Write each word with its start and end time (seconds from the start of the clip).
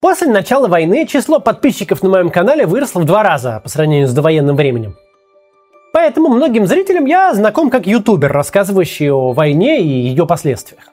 После 0.00 0.28
начала 0.28 0.66
войны 0.66 1.06
число 1.06 1.40
подписчиков 1.40 2.02
на 2.02 2.08
моем 2.08 2.30
канале 2.30 2.64
выросло 2.64 3.00
в 3.00 3.04
два 3.04 3.22
раза 3.22 3.60
по 3.62 3.68
сравнению 3.68 4.08
с 4.08 4.14
довоенным 4.14 4.56
временем. 4.56 4.96
Поэтому 5.92 6.28
многим 6.28 6.66
зрителям 6.66 7.04
я 7.04 7.34
знаком 7.34 7.68
как 7.68 7.86
ютубер, 7.86 8.32
рассказывающий 8.32 9.10
о 9.10 9.32
войне 9.32 9.82
и 9.82 9.86
ее 9.86 10.26
последствиях. 10.26 10.84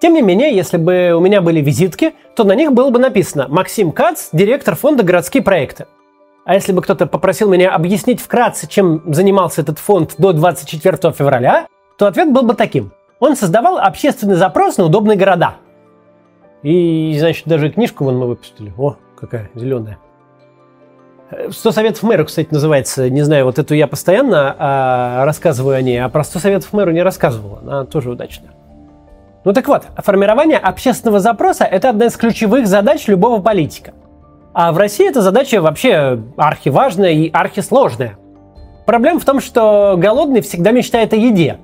Тем 0.00 0.14
не 0.14 0.22
менее, 0.22 0.54
если 0.54 0.76
бы 0.76 1.14
у 1.16 1.20
меня 1.20 1.40
были 1.40 1.60
визитки, 1.60 2.14
то 2.36 2.44
на 2.44 2.54
них 2.54 2.72
было 2.72 2.90
бы 2.90 3.00
написано 3.00 3.46
«Максим 3.48 3.90
Кац, 3.90 4.28
директор 4.32 4.76
фонда 4.76 5.02
«Городские 5.02 5.42
проекты». 5.42 5.86
А 6.44 6.54
если 6.54 6.72
бы 6.72 6.80
кто-то 6.80 7.06
попросил 7.06 7.48
меня 7.48 7.72
объяснить 7.72 8.20
вкратце, 8.20 8.68
чем 8.68 9.02
занимался 9.12 9.62
этот 9.62 9.80
фонд 9.80 10.14
до 10.18 10.32
24 10.32 11.12
февраля, 11.12 11.66
то 11.98 12.06
ответ 12.06 12.30
был 12.30 12.42
бы 12.42 12.54
таким. 12.54 12.92
Он 13.18 13.34
создавал 13.34 13.78
общественный 13.78 14.36
запрос 14.36 14.76
на 14.76 14.84
удобные 14.84 15.18
города– 15.18 15.56
и, 16.62 17.16
значит, 17.18 17.46
даже 17.46 17.70
книжку 17.70 18.04
вон 18.04 18.18
мы 18.18 18.26
выпустили. 18.26 18.72
О, 18.76 18.96
какая 19.16 19.50
зеленая. 19.54 19.98
100 21.50 21.72
советов 21.72 22.02
мэру, 22.02 22.26
кстати, 22.26 22.48
называется. 22.50 23.08
Не 23.08 23.22
знаю, 23.22 23.46
вот 23.46 23.58
эту 23.58 23.74
я 23.74 23.86
постоянно 23.86 24.54
а, 24.58 25.24
рассказываю 25.24 25.76
о 25.76 25.82
ней, 25.82 26.02
а 26.02 26.08
про 26.08 26.24
100 26.24 26.38
советов 26.38 26.72
мэру 26.72 26.92
не 26.92 27.02
рассказывала. 27.02 27.60
Она 27.62 27.84
тоже 27.84 28.10
удачная. 28.10 28.50
Ну 29.44 29.52
так 29.52 29.66
вот, 29.66 29.84
формирование 29.96 30.58
общественного 30.58 31.18
запроса– 31.18 31.64
это 31.70 31.88
одна 31.88 32.06
из 32.06 32.16
ключевых 32.16 32.66
задач 32.66 33.08
любого 33.08 33.42
политика. 33.42 33.92
А 34.54 34.70
в 34.72 34.78
России 34.78 35.08
эта 35.08 35.22
задача 35.22 35.60
вообще 35.60 36.22
архиважная 36.36 37.12
и 37.12 37.30
архисложная. 37.30 38.18
Проблема 38.86 39.18
в 39.18 39.24
том, 39.24 39.40
что 39.40 39.96
голодный 39.96 40.42
всегда 40.42 40.70
мечтает 40.70 41.12
о 41.12 41.16
еде. 41.16 41.58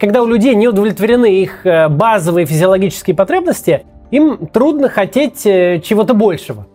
Когда 0.00 0.22
у 0.22 0.26
людей 0.26 0.54
не 0.54 0.66
удовлетворены 0.66 1.26
их 1.26 1.64
э, 1.64 1.88
базовые 1.88 2.46
физиологические 2.46 3.14
потребности, 3.14 3.84
им 4.12 4.46
трудно 4.46 4.88
хотеть 4.88 5.44
э, 5.46 5.80
чего-то 5.82 6.14
большего. 6.14 6.66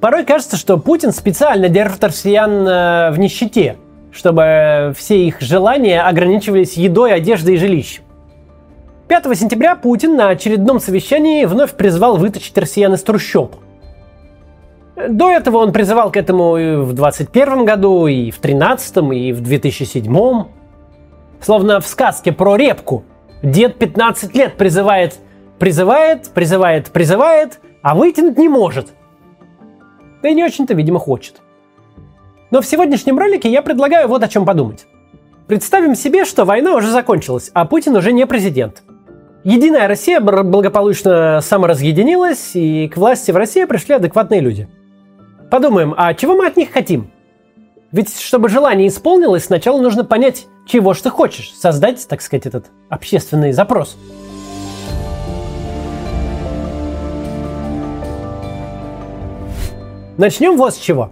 Порой 0.00 0.24
кажется, 0.24 0.56
что 0.56 0.78
Путин 0.78 1.12
специально 1.12 1.68
держит 1.68 2.02
россиян 2.02 2.66
э, 2.66 3.10
в 3.12 3.18
нищете, 3.18 3.76
чтобы 4.10 4.92
все 4.96 5.24
их 5.26 5.40
желания 5.40 6.02
ограничивались 6.02 6.74
едой, 6.74 7.12
одеждой 7.12 7.54
и 7.54 7.58
жилищем. 7.58 8.02
5 9.08 9.38
сентября 9.38 9.76
Путин 9.76 10.16
на 10.16 10.30
очередном 10.30 10.80
совещании 10.80 11.44
вновь 11.44 11.72
призвал 11.72 12.16
вытащить 12.16 12.56
россиян 12.56 12.94
из 12.94 13.02
трущоб. 13.02 13.54
До 15.08 15.30
этого 15.30 15.58
он 15.58 15.72
призывал 15.72 16.10
к 16.10 16.16
этому 16.16 16.56
и 16.56 16.76
в 16.76 16.94
2021 16.94 17.64
году, 17.66 18.06
и 18.06 18.30
в 18.30 18.40
2013, 18.40 18.96
и 19.12 19.32
в 19.32 19.42
2007. 19.42 20.44
Словно 21.40 21.80
в 21.80 21.86
сказке 21.86 22.32
про 22.32 22.56
репку. 22.56 23.04
Дед 23.42 23.78
15 23.78 24.34
лет 24.34 24.56
призывает 24.56 25.18
Призывает, 25.62 26.28
призывает, 26.30 26.90
призывает, 26.90 27.60
а 27.82 27.94
вытянуть 27.94 28.36
не 28.36 28.48
может. 28.48 28.88
Да 30.20 30.28
и 30.28 30.34
не 30.34 30.42
очень-то, 30.42 30.74
видимо, 30.74 30.98
хочет. 30.98 31.36
Но 32.50 32.60
в 32.60 32.66
сегодняшнем 32.66 33.16
ролике 33.16 33.48
я 33.48 33.62
предлагаю 33.62 34.08
вот 34.08 34.24
о 34.24 34.28
чем 34.28 34.44
подумать. 34.44 34.86
Представим 35.46 35.94
себе, 35.94 36.24
что 36.24 36.44
война 36.44 36.74
уже 36.74 36.90
закончилась, 36.90 37.52
а 37.54 37.64
Путин 37.64 37.94
уже 37.94 38.12
не 38.12 38.26
президент. 38.26 38.82
Единая 39.44 39.86
Россия 39.86 40.18
благополучно 40.18 41.38
саморазъединилась, 41.40 42.56
и 42.56 42.88
к 42.88 42.96
власти 42.96 43.30
в 43.30 43.36
России 43.36 43.64
пришли 43.64 43.94
адекватные 43.94 44.40
люди. 44.40 44.68
Подумаем, 45.48 45.94
а 45.96 46.12
чего 46.14 46.34
мы 46.34 46.48
от 46.48 46.56
них 46.56 46.72
хотим? 46.72 47.12
Ведь 47.92 48.18
чтобы 48.18 48.48
желание 48.48 48.88
исполнилось, 48.88 49.44
сначала 49.44 49.80
нужно 49.80 50.02
понять, 50.02 50.46
чего 50.66 50.92
же 50.92 51.04
ты 51.04 51.10
хочешь, 51.10 51.54
создать, 51.54 52.04
так 52.08 52.20
сказать, 52.20 52.46
этот 52.46 52.66
общественный 52.88 53.52
запрос– 53.52 53.96
Начнем 60.18 60.56
вот 60.56 60.74
с 60.74 60.78
чего. 60.78 61.10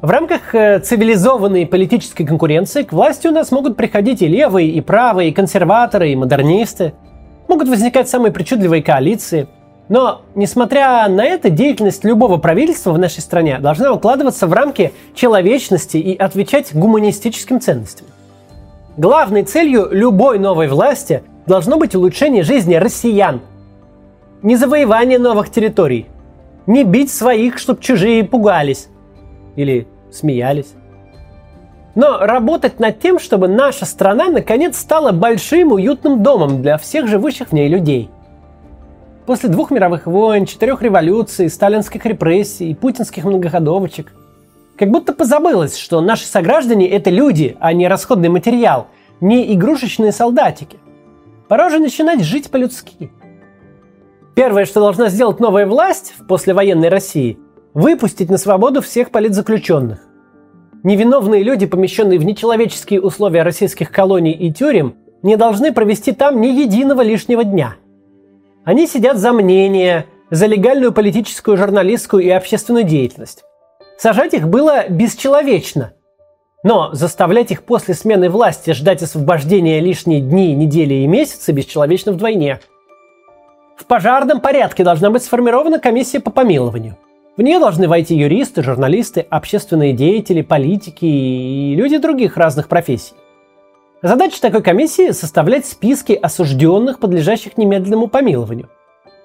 В 0.00 0.08
рамках 0.10 0.54
э, 0.54 0.78
цивилизованной 0.78 1.66
политической 1.66 2.24
конкуренции 2.24 2.82
к 2.82 2.92
власти 2.92 3.26
у 3.26 3.30
нас 3.30 3.50
могут 3.50 3.76
приходить 3.76 4.22
и 4.22 4.28
левые, 4.28 4.70
и 4.70 4.80
правые, 4.80 5.30
и 5.30 5.32
консерваторы, 5.32 6.10
и 6.10 6.16
модернисты. 6.16 6.94
Могут 7.46 7.68
возникать 7.68 8.08
самые 8.08 8.32
причудливые 8.32 8.82
коалиции. 8.82 9.48
Но, 9.90 10.22
несмотря 10.34 11.08
на 11.08 11.24
это, 11.24 11.50
деятельность 11.50 12.04
любого 12.04 12.38
правительства 12.38 12.92
в 12.92 12.98
нашей 12.98 13.20
стране 13.20 13.58
должна 13.58 13.92
укладываться 13.92 14.46
в 14.46 14.52
рамки 14.52 14.92
человечности 15.14 15.96
и 15.96 16.16
отвечать 16.16 16.74
гуманистическим 16.74 17.60
ценностям. 17.60 18.06
Главной 18.96 19.42
целью 19.42 19.88
любой 19.90 20.38
новой 20.38 20.68
власти 20.68 21.22
должно 21.46 21.76
быть 21.76 21.94
улучшение 21.94 22.44
жизни 22.44 22.76
россиян. 22.76 23.40
Не 24.42 24.56
завоевание 24.56 25.18
новых 25.18 25.50
территорий– 25.50 26.06
не 26.68 26.84
бить 26.84 27.10
своих, 27.10 27.58
чтобы 27.58 27.82
чужие 27.82 28.22
пугались. 28.22 28.88
Или 29.56 29.88
смеялись. 30.12 30.74
Но 31.94 32.18
работать 32.18 32.78
над 32.78 33.00
тем, 33.00 33.18
чтобы 33.18 33.48
наша 33.48 33.86
страна 33.86 34.28
наконец 34.28 34.78
стала 34.78 35.10
большим 35.10 35.72
уютным 35.72 36.22
домом 36.22 36.62
для 36.62 36.76
всех 36.76 37.08
живущих 37.08 37.48
в 37.48 37.52
ней 37.52 37.68
людей. 37.68 38.10
После 39.26 39.48
двух 39.48 39.70
мировых 39.70 40.06
войн, 40.06 40.46
четырех 40.46 40.82
революций, 40.82 41.50
сталинских 41.50 42.04
репрессий, 42.06 42.74
путинских 42.74 43.24
многоходовочек, 43.24 44.12
как 44.76 44.90
будто 44.90 45.12
позабылось, 45.12 45.76
что 45.76 46.00
наши 46.00 46.26
сограждане– 46.26 46.88
это 46.90 47.10
люди, 47.10 47.56
а 47.60 47.72
не 47.72 47.88
расходный 47.88 48.28
материал, 48.28 48.86
не 49.20 49.54
игрушечные 49.54 50.12
солдатики. 50.12 50.78
Пора 51.48 51.66
уже 51.66 51.78
начинать 51.78 52.22
жить 52.22 52.50
по-людски– 52.50 53.10
Первое, 54.38 54.66
что 54.66 54.78
должна 54.78 55.08
сделать 55.08 55.40
новая 55.40 55.66
власть 55.66 56.14
в 56.16 56.24
послевоенной 56.24 56.90
России– 56.90 57.40
выпустить 57.74 58.30
на 58.30 58.38
свободу 58.38 58.80
всех 58.80 59.10
политзаключенных. 59.10 59.98
Невиновные 60.84 61.42
люди, 61.42 61.66
помещенные 61.66 62.20
в 62.20 62.24
нечеловеческие 62.24 63.00
условия 63.00 63.42
российских 63.42 63.90
колоний 63.90 64.30
и 64.30 64.52
тюрем, 64.52 64.94
не 65.24 65.34
должны 65.34 65.72
провести 65.72 66.12
там 66.12 66.40
ни 66.40 66.46
единого 66.46 67.02
лишнего 67.02 67.42
дня. 67.42 67.74
Они 68.64 68.86
сидят 68.86 69.16
за 69.16 69.32
мнение, 69.32 70.06
за 70.30 70.46
легальную 70.46 70.92
политическую, 70.92 71.56
журналистскую 71.56 72.22
и 72.22 72.30
общественную 72.30 72.84
деятельность. 72.84 73.42
Сажать 73.98 74.34
их 74.34 74.46
было 74.46 74.88
бесчеловечно. 74.88 75.94
Но 76.62 76.90
заставлять 76.92 77.50
их 77.50 77.64
после 77.64 77.94
смены 77.94 78.30
власти 78.30 78.70
ждать 78.70 79.02
освобождения 79.02 79.80
лишние 79.80 80.20
дни, 80.20 80.54
недели 80.54 80.94
и 80.94 81.08
месяцы 81.08 81.50
бесчеловечно 81.50 82.12
вдвойне– 82.12 82.60
пожарном 83.88 84.40
порядке 84.40 84.84
должна 84.84 85.10
быть 85.10 85.24
сформирована 85.24 85.80
комиссия 85.80 86.20
по 86.20 86.30
помилованию. 86.30 86.96
В 87.36 87.42
нее 87.42 87.58
должны 87.58 87.88
войти 87.88 88.16
юристы, 88.16 88.62
журналисты, 88.62 89.26
общественные 89.28 89.92
деятели, 89.92 90.42
политики 90.42 91.04
и 91.04 91.74
люди 91.74 91.98
других 91.98 92.36
разных 92.36 92.68
профессий. 92.68 93.14
Задача 94.02 94.40
такой 94.40 94.62
комиссии– 94.62 95.10
составлять 95.12 95.66
списки 95.66 96.12
осужденных, 96.12 96.98
подлежащих 96.98 97.56
немедленному 97.56 98.08
помилованию. 98.08 98.68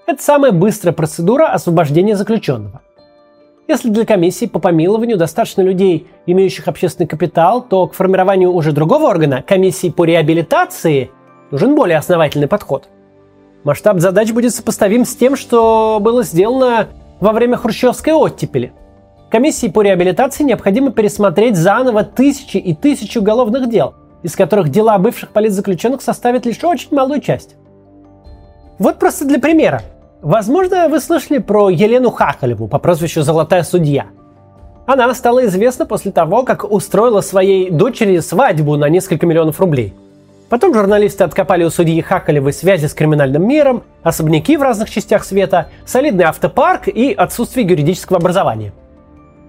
Это 0.07 0.21
самая 0.21 0.51
быстрая 0.51 0.93
процедура 0.93 1.47
освобождения 1.47 2.15
заключенного. 2.15 2.81
Если 3.67 3.89
для 3.89 4.05
комиссии 4.05 4.45
по 4.45 4.59
помилованию 4.59 5.17
достаточно 5.17 5.61
людей, 5.61 6.07
имеющих 6.25 6.67
общественный 6.67 7.07
капитал, 7.07 7.61
то 7.61 7.87
к 7.87 7.93
формированию 7.93 8.51
уже 8.51 8.73
другого 8.73 9.07
органа, 9.07 9.41
комиссии 9.41 9.89
по 9.89 10.05
реабилитации, 10.05 11.11
нужен 11.49 11.75
более 11.75 11.97
основательный 11.97 12.47
подход. 12.47 12.89
Масштаб 13.63 13.99
задач 13.99 14.31
будет 14.31 14.53
сопоставим 14.53 15.05
с 15.05 15.15
тем, 15.15 15.37
что 15.37 15.99
было 16.01 16.23
сделано 16.23 16.89
во 17.19 17.31
время 17.31 17.55
хрущевской 17.55 18.13
оттепели. 18.13 18.73
Комиссии 19.29 19.67
по 19.67 19.81
реабилитации 19.81 20.43
необходимо 20.43 20.91
пересмотреть 20.91 21.55
заново 21.55 22.03
тысячи 22.03 22.57
и 22.57 22.75
тысячи 22.75 23.17
уголовных 23.17 23.69
дел, 23.69 23.95
из 24.21 24.35
которых 24.35 24.69
дела 24.69 24.97
бывших 24.97 25.29
политзаключенных 25.29 26.01
составят 26.01 26.45
лишь 26.45 26.61
очень 26.63 26.89
малую 26.91 27.21
часть. 27.21 27.55
Вот 28.79 28.99
просто 28.99 29.25
для 29.25 29.39
примера. 29.39 29.81
Возможно, 30.21 30.89
вы 30.89 30.99
слышали 30.99 31.37
про 31.37 31.69
Елену 31.69 32.11
Хахалеву 32.11 32.67
по 32.67 32.79
прозвищу 32.79 33.23
«Золотая 33.23 33.63
судья». 33.63 34.07
Она 34.85 35.13
стала 35.13 35.45
известна 35.45 35.85
после 35.85 36.11
того, 36.11 36.43
как 36.43 36.69
устроила 36.69 37.21
своей 37.21 37.69
дочери 37.69 38.19
свадьбу 38.19 38.75
на 38.75 38.89
несколько 38.89 39.25
миллионов 39.25 39.61
рублей– 39.61 39.93
Потом 40.53 40.71
журналисты 40.71 41.23
откопали 41.23 41.63
у 41.63 41.71
судьи 41.71 41.99
Хакалевой 41.99 42.53
связи 42.53 42.85
с 42.85 42.93
криминальным 42.93 43.47
миром, 43.47 43.81
особняки 44.03 44.55
в 44.55 44.61
разных 44.61 44.87
частях 44.87 45.25
света, 45.25 45.69
солидный 45.83 46.25
автопарк 46.25 46.87
и 46.87 47.11
отсутствие 47.11 47.65
юридического 47.65 48.19
образования. 48.19 48.71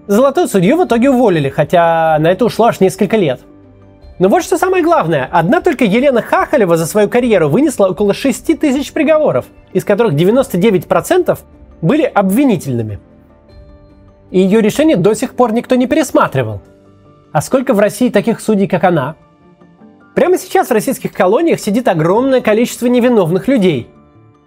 Золотую 0.06 0.48
судью 0.48 0.78
в 0.78 0.86
итоге 0.86 1.10
уволили, 1.10 1.50
хотя 1.50 2.16
на 2.20 2.28
это 2.28 2.46
ушло 2.46 2.68
аж 2.68 2.80
несколько 2.80 3.18
лет. 3.18 3.42
Но 4.18 4.30
вот 4.30 4.44
что 4.44 4.56
самое 4.56 4.82
главное. 4.82 5.28
Одна 5.30 5.60
только 5.60 5.84
Елена 5.84 6.22
Хахалева 6.22 6.78
за 6.78 6.86
свою 6.86 7.10
карьеру 7.10 7.50
вынесла 7.50 7.88
около 7.88 8.14
6 8.14 8.58
тысяч 8.58 8.90
приговоров, 8.94 9.44
из 9.74 9.84
которых 9.84 10.14
99% 10.14 11.38
были 11.82 12.04
обвинительными. 12.04 12.98
И 14.30 14.40
ее 14.40 14.62
решение 14.62 14.96
до 14.96 15.12
сих 15.12 15.34
пор 15.34 15.52
никто 15.52 15.74
не 15.74 15.86
пересматривал. 15.86 16.62
А 17.30 17.42
сколько 17.42 17.74
в 17.74 17.78
России 17.78 18.08
таких 18.08 18.40
судей, 18.40 18.68
как 18.68 18.84
она– 18.84 19.16
Прямо 20.14 20.38
сейчас 20.38 20.68
в 20.68 20.72
российских 20.72 21.12
колониях 21.12 21.58
сидит 21.58 21.88
огромное 21.88 22.40
количество 22.40 22.86
невиновных 22.86 23.48
людей. 23.48 23.88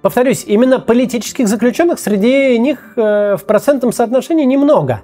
Повторюсь, 0.02 0.46
именно 0.48 0.80
политических 0.80 1.48
заключенных 1.48 2.00
среди 2.00 2.58
них 2.58 2.94
э, 2.96 3.36
в 3.36 3.44
процентном 3.46 3.92
соотношении 3.92 4.46
немного. 4.46 5.02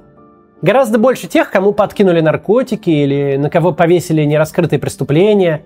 Гораздо 0.61 0.97
больше 0.97 1.27
тех, 1.27 1.51
кому 1.51 1.73
подкинули 1.73 2.21
наркотики 2.21 2.89
или 2.89 3.35
на 3.35 3.49
кого 3.49 3.73
повесили 3.73 4.23
нераскрытые 4.23 4.79
преступления. 4.79 5.65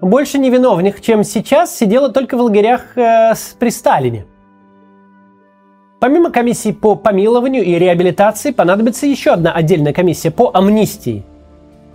Больше 0.00 0.38
невиновных, 0.38 1.00
чем 1.00 1.22
сейчас, 1.22 1.76
сидело 1.76 2.08
только 2.08 2.36
в 2.36 2.40
лагерях 2.40 2.96
э, 2.96 3.34
при 3.60 3.70
Сталине. 3.70 4.26
Помимо 6.00 6.30
комиссии 6.32 6.72
по 6.72 6.96
помилованию 6.96 7.62
и 7.62 7.74
реабилитации, 7.78 8.50
понадобится 8.50 9.06
еще 9.06 9.30
одна 9.30 9.52
отдельная 9.52 9.92
комиссия 9.92 10.32
по 10.32 10.50
амнистии. 10.52 11.24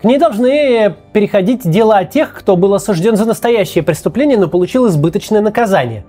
К 0.01 0.03
ней 0.03 0.17
должны 0.17 0.95
переходить 1.13 1.69
дела 1.69 2.03
тех, 2.05 2.33
кто 2.33 2.55
был 2.55 2.73
осужден 2.73 3.15
за 3.15 3.25
настоящее 3.25 3.83
преступление, 3.83 4.37
но 4.37 4.47
получил 4.47 4.87
избыточное 4.87 5.41
наказание. 5.41 6.05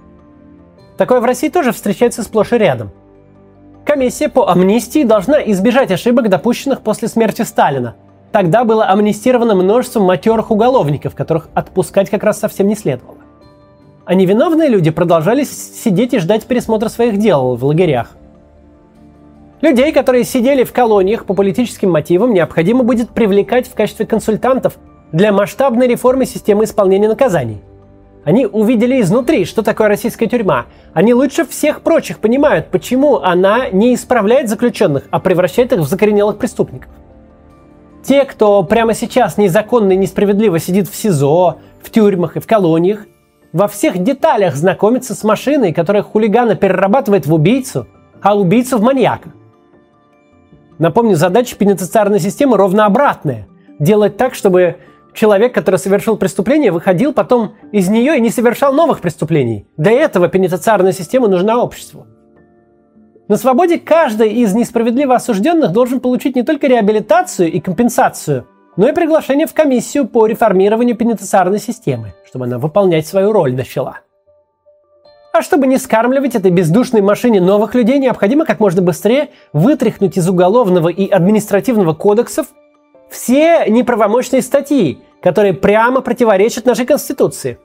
Такое 0.96 1.20
в 1.20 1.25
России 1.25 1.49
тоже 1.49 1.73
встречается 1.73 2.23
сплошь 2.23 2.52
и 2.52 2.58
рядом. 2.58 2.90
Комиссия 3.85 4.29
по 4.29 4.50
амнистии 4.50 5.05
должна 5.05 5.40
избежать 5.52 5.90
ошибок, 5.90 6.29
допущенных 6.29 6.82
после 6.82 7.08
смерти 7.08 7.43
Сталина. 7.43 7.96
Тогда 8.32 8.64
было 8.64 8.87
амнистировано 8.87 9.55
множество 9.55 10.00
матерых 10.00 10.50
уголовников, 10.50 11.14
которых 11.14 11.49
отпускать 11.55 12.11
как 12.11 12.23
раз 12.25 12.38
совсем 12.38 12.67
не 12.67 12.75
следовало 12.75 13.19
а 14.08 14.14
невиновные 14.14 14.70
люди 14.70 14.91
продолжали 14.91 15.44
сидеть 15.44 16.14
и 16.14 16.19
ждать 16.19 16.46
пересмотра 16.46 16.88
своих 16.88 17.19
дел 17.19 17.56
в 17.56 17.64
лагерях. 17.67 18.17
Людей, 19.60 19.93
которые 19.93 20.25
сидели 20.25 20.64
в 20.64 20.72
колониях 20.72 21.25
по 21.25 21.34
политическим 21.34 21.90
мотивам, 21.90 22.32
необходимо 22.32 22.84
будет 22.84 23.10
привлекать 23.10 23.66
в 23.69 23.75
качестве 23.75 24.06
консультантов 24.06 24.78
для 25.10 25.32
масштабной 25.32 25.88
реформы 25.88 26.26
системы 26.26 26.64
исполнения 26.64 27.08
наказаний. 27.08 27.60
Они 28.25 28.46
увидели 28.46 29.00
изнутри, 29.00 29.44
что 29.44 29.62
такое 29.62 29.88
российская 29.88 30.26
тюрьма. 30.26 30.66
Они 30.93 31.14
лучше 31.14 31.44
всех 31.46 31.81
прочих 31.81 32.19
понимают, 32.19 32.69
почему 32.69 33.16
она 33.16 33.69
не 33.70 33.94
исправляет 33.94 34.49
заключенных, 34.49 35.05
а 35.10 35.19
превращает 35.19 35.72
их 35.72 35.81
в 35.81 35.88
закоренелых 35.88 36.38
преступников. 36.38 36.90
Те, 38.05 38.25
кто 38.25 38.62
прямо 38.62 38.94
сейчас 38.94 39.38
незаконно 39.38 39.93
и 39.93 39.96
несправедливо 39.96 40.58
сидит 40.58 40.88
в 40.88 40.94
СИЗО, 40.94 41.58
в 41.82 41.90
тюрьмах 41.90 42.37
и 42.37 42.40
в 42.40 42.46
колониях– 42.46 43.06
во 43.52 43.66
всех 43.66 43.99
деталях 43.99 44.56
знакомиться 44.56 45.14
с 45.14 45.25
машиной, 45.25 45.72
которая 45.72 46.02
хулигана 46.02 46.55
перерабатывает 46.55 47.26
в 47.26 47.32
убийцу, 47.32 47.87
а 48.20 48.37
убийцу 48.37 48.76
в 48.76 48.82
маньяка. 48.82 49.32
Напомню, 50.79 51.17
задача 51.17 51.57
пенитенциарной 51.57 52.21
системы 52.21 52.57
ровно 52.57 52.87
обратная. 52.87 53.47
Делать 53.79 54.17
так, 54.17 54.35
чтобы 54.35 54.77
человек, 55.15 55.55
который 55.55 55.77
совершил 55.77 56.17
преступление, 56.17 56.71
выходил 56.71 57.13
потом 57.13 57.55
из 57.73 57.89
нее 57.89 58.17
и 58.17 58.21
не 58.21 58.31
совершал 58.31 58.73
новых 58.73 59.01
преступлений. 59.01 59.67
Для 59.77 59.93
этого 59.93 60.29
пенитенциарная 60.29 60.93
система 60.93 61.29
нужна 61.29 61.63
обществу. 61.63 62.07
На 63.29 63.37
свободе 63.37 63.79
каждый 63.79 64.31
из 64.31 64.55
несправедливо 64.55 65.17
осужденных 65.17 65.73
должен 65.73 66.01
получить 66.01 66.37
не 66.37 66.43
только 66.43 66.67
реабилитацию 66.67 67.51
и 67.53 67.61
компенсацию– 67.61 68.47
но 68.79 68.89
и 68.89 68.93
приглашение 68.93 69.49
в 69.49 69.55
комиссию 69.55 70.07
по 70.07 70.25
реформированию 70.27 70.97
пенитенциарной 70.97 71.59
системы, 71.59 72.15
чтобы 72.25 72.45
она 72.45 72.59
выполнять 72.59 73.09
свою 73.09 73.33
роль 73.33 73.53
начала. 73.53 73.99
А 75.33 75.43
чтобы 75.43 75.67
не 75.67 75.79
скармливать 75.79 76.35
этой 76.35 76.51
бездушной 76.51 77.03
машине 77.03 77.41
новых 77.41 77.75
людей, 77.75 77.99
необходимо 77.99 78.45
как 78.45 78.61
можно 78.61 78.83
быстрее 78.83 79.29
вытряхнуть 79.53 80.17
из 80.17 80.29
уголовного 80.29 80.89
и 80.89 81.09
административного 81.09 81.95
кодексов 81.95 82.47
все 83.11 83.65
неправомочные 83.69 84.43
статьи, 84.43 85.01
которые 85.23 85.55
прямо 85.55 86.01
противоречат 86.01 86.67
нашей 86.67 86.87
Конституции. 86.87 87.59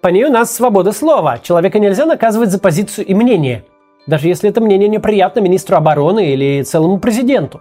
По 0.00 0.08
ней 0.08 0.24
у 0.24 0.30
нас 0.30 0.54
свобода 0.54 0.92
слова. 0.92 1.38
Человека 1.38 1.78
нельзя 1.78 2.06
наказывать 2.06 2.50
за 2.50 2.58
позицию 2.58 3.06
и 3.06 3.14
мнение, 3.14 3.64
даже 4.06 4.28
если 4.28 4.50
это 4.50 4.60
мнение 4.60 4.88
неприятно 4.88 5.40
министру 5.40 5.76
обороны 5.76 6.32
или 6.32 6.62
целому 6.62 6.98
президенту. 6.98 7.60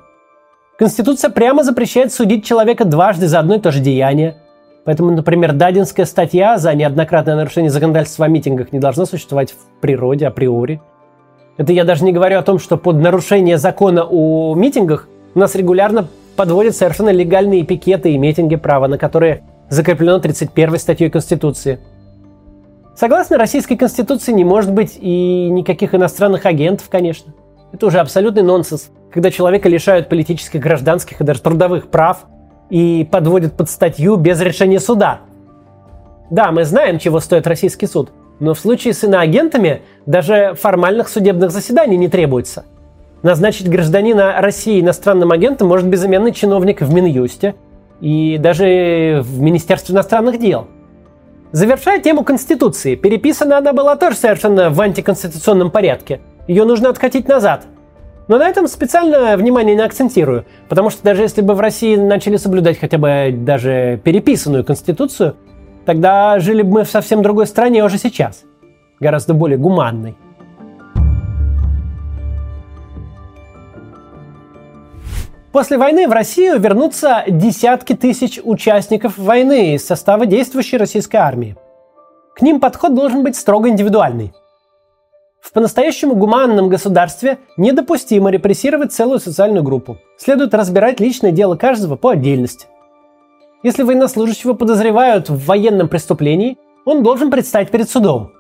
Конституция 0.77 1.29
прямо 1.29 1.63
запрещает 1.63 2.11
судить 2.13 2.45
человека 2.45 2.85
дважды 2.85 3.27
за 3.27 3.39
одно 3.39 3.55
и 3.55 3.59
то 3.59 3.71
же 3.71 3.79
деяние. 3.79 4.37
Поэтому, 4.85 5.11
например, 5.11 5.53
Дадинская 5.53 6.05
статья 6.05 6.57
за 6.57 6.73
неоднократное 6.73 7.35
нарушение 7.35 7.71
законодательства 7.71 8.25
о 8.25 8.29
митингах 8.29 8.71
не 8.71 8.79
должна 8.79 9.05
существовать 9.05 9.51
в 9.51 9.81
природе 9.81 10.27
априори. 10.27 10.79
Это 11.57 11.73
я 11.73 11.83
даже 11.83 12.03
не 12.03 12.11
говорю 12.11 12.37
о 12.37 12.43
том, 12.43 12.59
что 12.59 12.77
под 12.77 12.97
нарушение 12.97 13.57
закона 13.57 14.03
о 14.03 14.53
митингах 14.55 15.07
у 15.33 15.39
нас 15.39 15.55
регулярно 15.55 16.07
подводят 16.35 16.75
совершенно 16.75 17.09
легальные 17.09 17.63
пикеты 17.63 18.11
и 18.11 18.17
митинги, 18.17 18.55
права 18.55 18.87
на 18.87 18.97
которые 18.97 19.43
закреплено 19.69 20.19
31 20.19 20.77
статьей 20.77 21.09
Конституции. 21.09 21.79
Согласно 22.95 23.37
Российской 23.37 23.75
Конституции 23.75 24.31
не 24.31 24.43
может 24.43 24.71
быть 24.71 24.97
и 25.01 25.49
никаких 25.49 25.95
иностранных 25.95 26.45
агентов, 26.45 26.87
конечно. 26.89 27.33
Это 27.73 27.87
уже 27.87 27.99
абсолютный 27.99 28.43
нонсенс 28.43 28.91
когда 29.15 29.31
человека 29.31 29.69
лишают 29.69 30.09
политических, 30.09 30.59
гражданских 30.59 31.21
и 31.21 31.23
даже 31.23 31.41
трудовых 31.41 31.87
прав 31.87 32.25
и 32.69 33.07
подводят 33.09 33.53
под 33.53 33.69
статью 33.69 34.15
без 34.15 34.41
решения 34.41 34.79
суда. 34.79 35.19
Да, 36.29 36.51
мы 36.51 36.65
знаем, 36.65 36.99
чего 36.99 37.19
стоит 37.19 37.47
российский 37.47 37.85
суд, 37.85 38.11
но 38.39 38.53
в 38.53 38.59
случае 38.59 38.93
с 38.93 39.03
иноагентами 39.03 39.81
даже 40.05 40.55
формальных 40.59 41.07
судебных 41.09 41.51
заседаний 41.51 41.97
не 41.97 42.07
требуется. 42.07 42.65
Назначить 43.21 43.69
гражданина 43.69 44.35
России 44.39 44.81
иностранным 44.81 45.31
агентом 45.31 45.67
может 45.67 45.87
безыменный 45.87 46.31
чиновник 46.31 46.81
в 46.81 46.93
Минюсте 46.93 47.55
и 48.01 48.37
даже 48.39 49.21
в 49.23 49.41
Министерстве 49.41 49.93
иностранных 49.93 50.39
дел. 50.39 50.67
Завершая 51.51 51.99
тему 52.01 52.23
Конституции, 52.23 52.95
переписана 52.95 53.57
она 53.57 53.71
была 53.71 53.95
тоже 53.95 54.17
совершенно 54.17 54.69
в 54.69 54.81
антиконституционном 54.81 55.71
порядке. 55.71 56.19
Ее 56.47 56.65
нужно 56.65 56.89
откатить 56.89 57.27
назад– 57.27 57.65
но 58.27 58.37
на 58.37 58.47
этом 58.47 58.67
специально 58.67 59.37
внимание 59.37 59.75
не 59.75 59.81
акцентирую, 59.81 60.45
потому 60.67 60.89
что 60.89 61.03
даже 61.03 61.21
если 61.21 61.41
бы 61.41 61.53
в 61.53 61.59
России 61.59 61.95
начали 61.95 62.37
соблюдать 62.37 62.79
хотя 62.79 62.97
бы 62.97 63.31
даже 63.31 64.01
переписанную 64.03 64.63
конституцию, 64.63 65.35
тогда 65.85 66.39
жили 66.39 66.63
бы 66.63 66.71
мы 66.71 66.83
в 66.83 66.89
совсем 66.89 67.21
другой 67.21 67.45
стране 67.47 67.83
уже 67.83 67.97
сейчас, 67.97 68.43
гораздо 68.99 69.33
более 69.33 69.57
гуманной. 69.57 70.17
После 75.51 75.77
войны 75.77 76.07
в 76.09 76.11
Россию 76.11 76.59
вернутся 76.59 77.23
десятки 77.29 77.93
тысяч 77.93 78.41
участников 78.43 79.17
войны 79.17 79.75
из 79.75 79.85
состава 79.85 80.25
действующей 80.25 80.77
российской 80.77 81.15
армии. 81.15 81.55
К 82.35 82.41
ним 82.41 82.59
подход 82.59 82.93
должен 82.93 83.23
быть 83.23 83.37
строго 83.37 83.69
индивидуальный– 83.69 84.33
в 85.45 85.51
по-настоящему 85.51 86.15
гуманном 86.15 86.69
государстве 86.69 87.37
недопустимо 87.55 88.31
репрессировать 88.31 88.91
целую 88.91 89.19
социальную 89.19 89.63
группу. 89.63 89.99
Следует 90.17 90.55
разбирать 90.55 90.99
личное 90.99 91.31
дело 91.31 91.55
каждого 91.55 91.95
по 91.97 92.09
отдельности. 92.09 92.65
Если 93.61 93.83
военнослужащего 93.83 94.53
подозревают 94.53 95.29
в 95.29 95.45
военном 95.45 95.87
преступлении, 95.87 96.57
он 96.83 97.03
должен 97.03 97.29
предстать 97.29 97.69
перед 97.69 97.87
судом. 97.87 98.31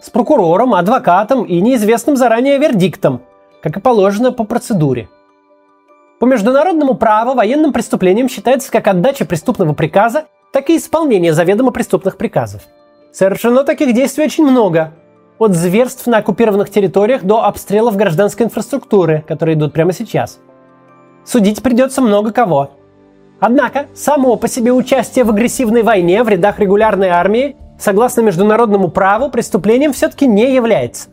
С 0.00 0.08
прокурором, 0.08 0.72
адвокатом 0.72 1.44
и 1.44 1.60
неизвестным 1.60 2.16
заранее 2.16 2.56
вердиктом, 2.56 3.20
как 3.62 3.76
и 3.76 3.80
положено 3.80 4.32
по 4.32 4.44
процедуре. 4.44 5.10
По 6.18 6.24
международному 6.24 6.94
праву 6.94 7.34
военным 7.34 7.74
преступлением 7.74 8.30
считается 8.30 8.72
как 8.72 8.86
отдача 8.88 9.26
преступного 9.26 9.74
приказа, 9.74 10.24
так 10.52 10.70
и 10.70 10.78
исполнение 10.78 11.34
заведомо 11.34 11.72
преступных 11.72 12.16
приказов. 12.16 12.62
Совершено 13.12 13.64
таких 13.64 13.92
действий 13.92 14.24
очень 14.24 14.46
много, 14.46 14.94
от 15.38 15.54
зверств 15.54 16.06
на 16.06 16.18
оккупированных 16.18 16.70
территориях 16.70 17.22
до 17.22 17.44
обстрелов 17.44 17.96
гражданской 17.96 18.46
инфраструктуры, 18.46 19.24
которые 19.26 19.56
идут 19.56 19.72
прямо 19.72 19.92
сейчас. 19.92 20.40
Судить 21.24 21.62
придется 21.62 22.00
много 22.00 22.32
кого. 22.32 22.70
Однако, 23.40 23.86
само 23.94 24.36
по 24.36 24.48
себе 24.48 24.72
участие 24.72 25.24
в 25.24 25.30
агрессивной 25.30 25.82
войне 25.82 26.24
в 26.24 26.28
рядах 26.28 26.58
регулярной 26.58 27.08
армии, 27.08 27.56
согласно 27.78 28.22
международному 28.22 28.88
праву, 28.88 29.30
преступлением 29.30 29.92
все-таки 29.92 30.26
не 30.26 30.52
является. 30.52 31.10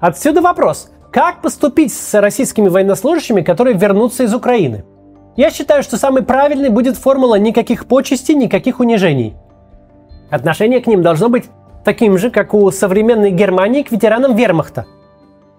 Отсюда 0.00 0.40
вопрос, 0.40 0.90
как 1.12 1.42
поступить 1.42 1.92
с 1.92 2.18
российскими 2.20 2.68
военнослужащими, 2.68 3.42
которые 3.42 3.76
вернутся 3.76 4.24
из 4.24 4.34
Украины? 4.34 4.84
Я 5.36 5.50
считаю, 5.50 5.82
что 5.82 5.96
самой 5.96 6.22
правильной 6.22 6.70
будет 6.70 6.96
формула 6.96 7.34
никаких 7.34 7.86
почестей, 7.86 8.34
никаких 8.34 8.80
унижений. 8.80 9.36
Отношение 10.30 10.80
к 10.80 10.86
ним 10.86 11.02
должно 11.02 11.28
быть 11.28 11.44
таким 11.84 12.18
же, 12.18 12.30
как 12.30 12.54
у 12.54 12.70
современной 12.70 13.30
Германии 13.30 13.82
к 13.82 13.90
ветеранам 13.90 14.34
вермахта. 14.34 14.86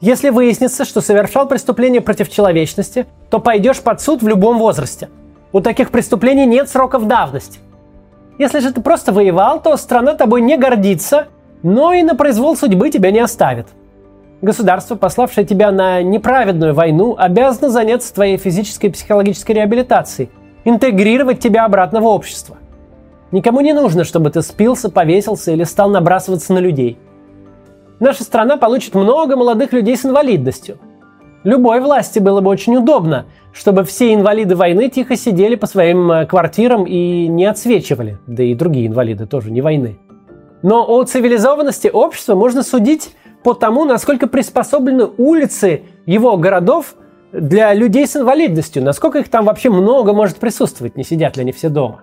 Если 0.01 0.29
выяснится, 0.29 0.85
что 0.85 1.01
совершал 1.01 1.47
преступление 1.47 2.01
против 2.01 2.29
человечности, 2.29 3.05
то 3.29 3.39
пойдешь 3.39 3.81
под 3.81 3.99
суд 4.01 4.21
в 4.21 4.27
любом 4.27 4.57
возрасте. 4.57 5.09
У 5.51 5.59
таких 5.59 5.91
преступлений 5.91 6.45
нет 6.45 6.69
сроков 6.69 7.07
давности. 7.07 7.59
Если 8.37 8.59
же 8.59 8.71
ты 8.71 8.81
просто 8.81 9.11
воевал, 9.11 9.61
то 9.61 9.75
страна 9.75 10.13
тобой 10.13 10.41
не 10.41 10.55
гордится, 10.55 11.27
но 11.63 11.91
и 11.91 12.03
на 12.03 12.15
произвол 12.15 12.55
судьбы 12.55 12.89
тебя 12.89 13.11
не 13.11 13.19
оставит. 13.19 13.67
Государство, 14.41 14.95
пославшее 14.95 15.45
тебя 15.45 15.71
на 15.71 16.01
неправедную 16.01 16.73
войну, 16.73 17.15
обязано 17.17 17.69
заняться 17.69 18.13
твоей 18.13 18.37
физической 18.37 18.85
и 18.85 18.91
психологической 18.91 19.55
реабилитацией, 19.55 20.29
интегрировать 20.63 21.41
тебя 21.41 21.65
обратно 21.65 21.99
в 21.99 22.05
общество– 22.05 22.57
Никому 23.31 23.61
не 23.61 23.73
нужно, 23.73 24.03
чтобы 24.03 24.31
ты 24.31 24.41
спился, 24.41 24.89
повесился 24.89 25.51
или 25.51 25.63
стал 25.63 25.89
набрасываться 25.89 26.53
на 26.53 26.59
людей. 26.59 26.97
наша 27.99 28.23
страна 28.23 28.57
получит 28.57 28.95
много 28.95 29.35
молодых 29.35 29.73
людей 29.73 29.97
с 29.97 30.05
инвалидностью. 30.05 30.79
Любой 31.43 31.79
власти 31.79 32.19
было 32.19 32.41
бы 32.41 32.49
очень 32.49 32.75
удобно, 32.75 33.25
чтобы 33.53 33.83
все 33.83 34.13
инвалиды 34.13 34.55
войны 34.55 34.89
тихо 34.89 35.15
сидели 35.15 35.55
по 35.55 35.67
своим 35.67 36.11
э, 36.11 36.25
квартирам 36.25 36.85
и 36.85 37.27
не 37.27 37.45
отсвечивали, 37.45 38.17
да 38.27 38.43
и 38.43 38.53
другие 38.55 38.87
инвалиды 38.87 39.25
тоже 39.25 39.51
не 39.51 39.61
войны. 39.61 39.99
Но 40.61 40.85
о 40.85 41.03
цивилизованности 41.03 41.87
общества 41.87 42.35
можно 42.35 42.63
судить 42.63 43.15
по 43.43 43.53
тому, 43.53 43.85
насколько 43.85 44.27
приспособлены 44.27 45.07
улицы 45.17 45.83
его 46.05 46.35
городов 46.35 46.95
для 47.31 47.73
людей 47.73 48.05
с 48.05 48.17
инвалидностью, 48.17 48.83
насколько 48.83 49.19
их 49.19 49.29
там 49.29 49.45
вообще 49.45 49.69
много 49.69 50.13
может 50.13 50.37
присутствовать, 50.37 50.97
не 50.97 51.03
сидят 51.03 51.37
ли 51.37 51.43
они 51.43 51.53
все 51.53 51.69
дома. 51.69 52.01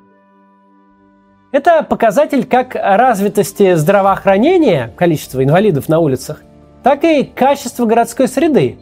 Это 1.56 1.82
показатель 1.82 2.44
как 2.44 2.74
развитости 2.74 3.76
здравоохранения, 3.76 4.92
количества 4.94 5.42
инвалидов 5.42 5.88
на 5.88 6.00
улицах, 6.00 6.42
так 6.82 7.02
и 7.02 7.24
качества 7.24 7.86
городской 7.86 8.28
среды. 8.28 8.76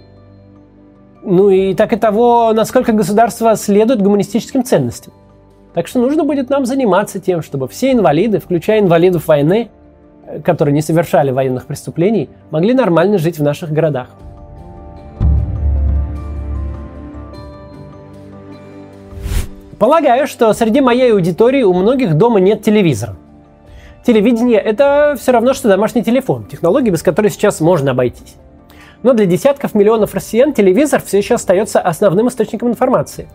Ну 1.23 1.50
и 1.50 1.75
так 1.75 1.93
и 1.93 1.97
того, 1.97 2.52
насколько 2.52 2.90
государство 2.90 3.54
следует 3.54 4.02
гуманистическим 4.02 4.64
ценностям. 4.64 5.12
Так 5.73 5.87
что 5.87 6.00
нужно 6.00 6.25
будет 6.25 6.50
нам 6.50 6.66
заниматься 6.66 7.21
тем, 7.21 7.43
чтобы 7.43 7.69
все 7.69 7.93
инвалиды, 7.93 8.40
включая 8.40 8.81
инвалидов 8.81 9.28
войны, 9.28 9.71
которые 10.45 10.75
не 10.75 10.83
совершали 10.83 11.31
военных 11.31 11.66
преступлений, 11.66 12.28
могли 12.50 12.75
нормально 12.75 13.19
жить 13.19 13.38
в 13.38 13.43
наших 13.45 13.71
городах. 13.71 14.09
Полагаю, 19.78 20.26
что 20.26 20.52
среди 20.52 20.81
моей 20.81 21.12
аудитории 21.12 21.62
у 21.62 21.73
многих 21.73 22.14
дома 22.14 22.38
нет 22.38 22.62
телевизора. 22.62 23.16
Телевидение– 24.07 24.61
это 24.61 25.16
все 25.19 25.33
равно, 25.33 25.54
что 25.54 25.69
домашний 25.69 26.04
телефон, 26.04 26.45
технология, 26.45 26.90
без 26.90 27.02
которой 27.02 27.31
сейчас 27.31 27.61
можно 27.61 27.93
обойтись. 27.93 28.37
Но 29.02 29.14
для 29.14 29.26
десятков 29.26 29.75
миллионов 29.75 30.14
россиян 30.14 30.52
телевизор 30.52 31.02
все 31.02 31.19
еще 31.19 31.35
остается 31.35 31.81
основным 31.81 32.28
источником 32.28 32.69
информации. 32.69 33.28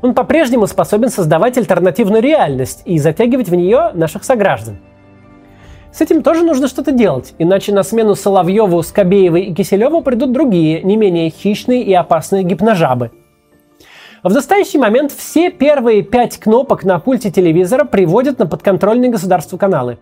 Он 0.00 0.14
по-прежнему 0.14 0.66
способен 0.66 1.10
создавать 1.10 1.58
альтернативную 1.58 2.22
реальность 2.22 2.82
и 2.84 2.98
затягивать 2.98 3.48
в 3.48 3.54
нее 3.54 3.90
наших 3.94 4.24
сограждан. 4.24 4.78
С 5.92 6.00
этим 6.00 6.22
тоже 6.22 6.42
нужно 6.42 6.68
что-то 6.68 6.92
делать, 6.92 7.34
иначе 7.38 7.72
на 7.72 7.82
смену 7.82 8.14
Соловьеву, 8.14 8.82
Скобеевой 8.82 9.42
и 9.42 9.54
Киселеву 9.54 10.00
придут 10.00 10.32
другие, 10.32 10.82
не 10.82 10.96
менее 10.96 11.30
хищные 11.30 11.82
и 11.82 11.92
опасные 11.92 12.44
гипножабы– 12.44 13.10
в 14.22 14.32
настоящий 14.32 14.78
момент 14.78 15.10
все 15.10 15.50
первые 15.50 16.02
пять 16.02 16.38
кнопок 16.38 16.84
на 16.84 17.00
пульте 17.00 17.30
телевизора 17.30 17.84
приводят 17.84 18.38
на 18.38 18.46
подконтрольные 18.46 19.10
государству 19.10 19.58
каналы. 19.58 19.98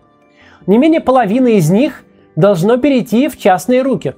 Не 0.67 0.77
менее 0.77 1.01
половины 1.01 1.55
из 1.55 1.71
них 1.71 2.03
должно 2.35 2.77
перейти 2.77 3.27
в 3.29 3.37
частные 3.37 3.81
руки. 3.81 4.15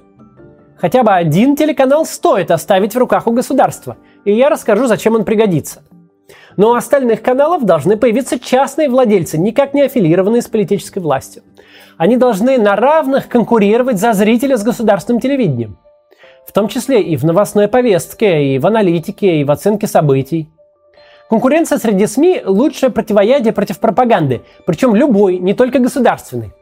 Хотя 0.76 1.02
бы 1.02 1.12
один 1.12 1.56
телеканал 1.56 2.04
стоит 2.04 2.50
оставить 2.50 2.94
в 2.94 2.98
руках 2.98 3.26
у 3.26 3.32
государства, 3.32 3.96
и 4.26 4.32
я 4.34 4.50
расскажу, 4.50 4.86
зачем 4.86 5.14
он 5.14 5.24
пригодится. 5.24 5.82
Но 6.58 6.70
у 6.70 6.74
остальных 6.74 7.22
каналов 7.22 7.64
должны 7.64 7.96
появиться 7.96 8.38
частные 8.38 8.90
владельцы, 8.90 9.38
никак 9.38 9.72
не 9.72 9.82
аффилированные 9.82 10.42
с 10.42 10.48
политической 10.48 10.98
властью. 10.98 11.42
Они 11.96 12.16
должны 12.16 12.58
на 12.58 12.76
равных 12.76 13.28
конкурировать 13.28 13.98
за 13.98 14.12
зрителя 14.12 14.58
с 14.58 14.62
государственным 14.62 15.20
телевидением 15.20 15.78
в 16.46 16.52
том 16.52 16.68
числе 16.68 17.02
и 17.02 17.16
в 17.16 17.24
новостной 17.24 17.68
повестке, 17.68 18.54
и 18.54 18.58
в 18.58 18.66
аналитике, 18.66 19.40
и 19.40 19.44
в 19.44 19.50
оценке 19.50 19.86
событий. 19.86 20.48
Конкуренция 21.28 21.78
среди 21.78 22.06
СМИ– 22.06 22.42
лучшее 22.44 22.90
противоядие 22.90 23.52
против 23.52 23.78
пропаганды, 23.80 24.42
причем 24.66 24.94
любой, 24.94 25.38
не 25.38 25.54
только 25.54 25.78
государственной. 25.78 26.52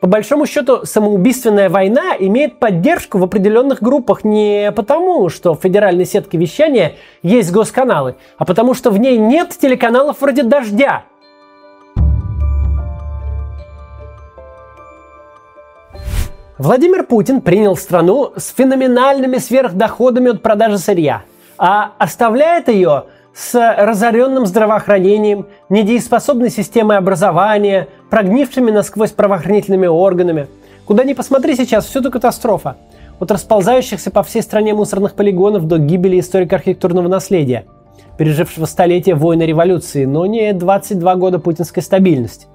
По 0.00 0.08
большому 0.08 0.46
счету, 0.46 0.84
самоубийственная 0.84 1.70
война 1.70 2.16
имеет 2.18 2.58
поддержку 2.58 3.18
в 3.18 3.24
определенных 3.24 3.80
группах 3.80 4.24
не 4.24 4.72
потому, 4.72 5.28
что 5.28 5.54
в 5.54 5.60
федеральной 5.60 6.06
сетке 6.06 6.36
вещания 6.38 6.94
есть 7.22 7.52
госканалы, 7.52 8.16
а 8.36 8.44
потому 8.44 8.74
что 8.74 8.90
в 8.90 8.98
ней 8.98 9.16
нет 9.16 9.50
телеканалов 9.50 10.20
вроде 10.20 10.42
«Дождя», 10.42 11.04
Владимир 16.62 17.02
Путин 17.02 17.40
принял 17.40 17.74
страну 17.74 18.34
с 18.36 18.54
феноменальными 18.54 19.38
сверхдоходами 19.38 20.30
от 20.30 20.42
продажи 20.42 20.78
сырья, 20.78 21.24
а 21.58 21.94
оставляет 21.98 22.68
ее 22.68 23.06
с 23.34 23.52
разоренным 23.76 24.46
здравоохранением, 24.46 25.48
недееспособной 25.70 26.50
системой 26.50 26.98
образования, 26.98 27.88
прогнившими 28.10 28.70
насквозь 28.70 29.10
правоохранительными 29.10 29.88
органами. 29.88 30.46
Куда 30.86 31.02
ни 31.02 31.14
посмотри 31.14 31.56
сейчас, 31.56 31.84
всюду 31.86 32.12
катастрофа. 32.12 32.76
От 33.18 33.32
расползающихся 33.32 34.12
по 34.12 34.22
всей 34.22 34.42
стране 34.42 34.72
мусорных 34.72 35.14
полигонов 35.14 35.66
до 35.66 35.78
гибели 35.78 36.20
историко-архитектурного 36.20 37.08
наследия, 37.08 37.64
пережившего 38.18 38.66
столетия 38.66 39.16
войны 39.16 39.42
революции, 39.42 40.04
но 40.04 40.26
не 40.26 40.52
22 40.52 41.14
года 41.16 41.40
путинской 41.40 41.82
стабильности. 41.82 42.46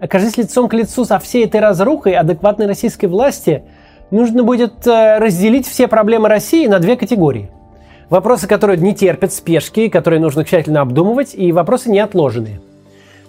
Окажись 0.00 0.36
лицом 0.36 0.68
к 0.68 0.74
лицу 0.74 1.04
со 1.04 1.18
всей 1.18 1.46
этой 1.46 1.60
разрухой 1.60 2.14
адекватной 2.14 2.66
российской 2.66 3.06
власти, 3.06 3.62
нужно 4.10 4.42
будет 4.42 4.86
э, 4.86 5.18
разделить 5.18 5.66
все 5.66 5.88
проблемы 5.88 6.28
России 6.28 6.66
на 6.66 6.78
две 6.78 6.96
категории. 6.96 7.50
Вопросы, 8.10 8.46
которые 8.46 8.78
не 8.78 8.94
терпят 8.94 9.32
спешки, 9.32 9.88
которые 9.88 10.20
нужно 10.20 10.44
тщательно 10.44 10.82
обдумывать, 10.82 11.34
и 11.34 11.50
вопросы 11.50 11.90
неотложенные. 11.90 12.60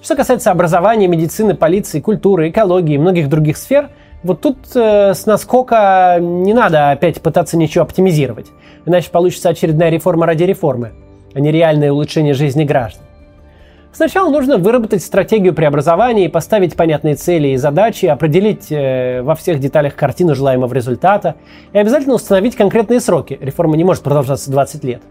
Что 0.03 0.15
касается 0.15 0.51
образования, 0.51 1.07
медицины, 1.07 1.55
полиции, 1.55 2.01
культуры, 2.01 2.49
экологии 2.49 2.95
и 2.95 2.99
многих 2.99 3.29
других 3.29 3.57
сфер, 3.57 3.89
вот 4.21 4.41
тут 4.41 4.57
э, 4.75 5.13
с 5.13 5.25
наскока 5.25 6.17
не 6.19 6.53
надо 6.53 6.91
опять 6.91 7.21
пытаться 7.21 7.55
ничего 7.55 7.85
оптимизировать, 7.85 8.47
иначе 8.85 9.09
получится 9.09 9.49
очередная 9.49 9.89
реформа 9.89 10.25
ради 10.25 10.43
реформы, 10.43 10.91
а 11.33 11.39
не 11.39 11.49
реальное 11.49 11.93
улучшение 11.93 12.33
жизни 12.33 12.65
граждан. 12.65 13.06
Сначала 13.97 14.29
нужно 14.29 14.59
выработать 14.59 15.01
стратегию 15.01 15.55
преобразования 15.55 16.25
и 16.25 16.27
поставить 16.27 16.75
понятные 16.75 17.15
цели 17.15 17.47
и 17.47 17.57
задачи, 17.57 18.05
определить 18.05 18.71
э, 18.71 19.23
во 19.23 19.33
всех 19.33 19.59
деталях 19.59 19.95
картину 19.95 20.35
желаемого 20.35 20.71
результата 20.71 21.33
и 21.73 21.79
обязательно 21.79 22.13
установить 22.13 22.55
конкретные 22.55 22.99
сроки. 22.99 23.39
Реформа 23.41 23.75
не 23.75 23.83
может 23.83 24.03
продолжаться 24.03 24.51
20 24.51 24.83
лет. 24.83 25.01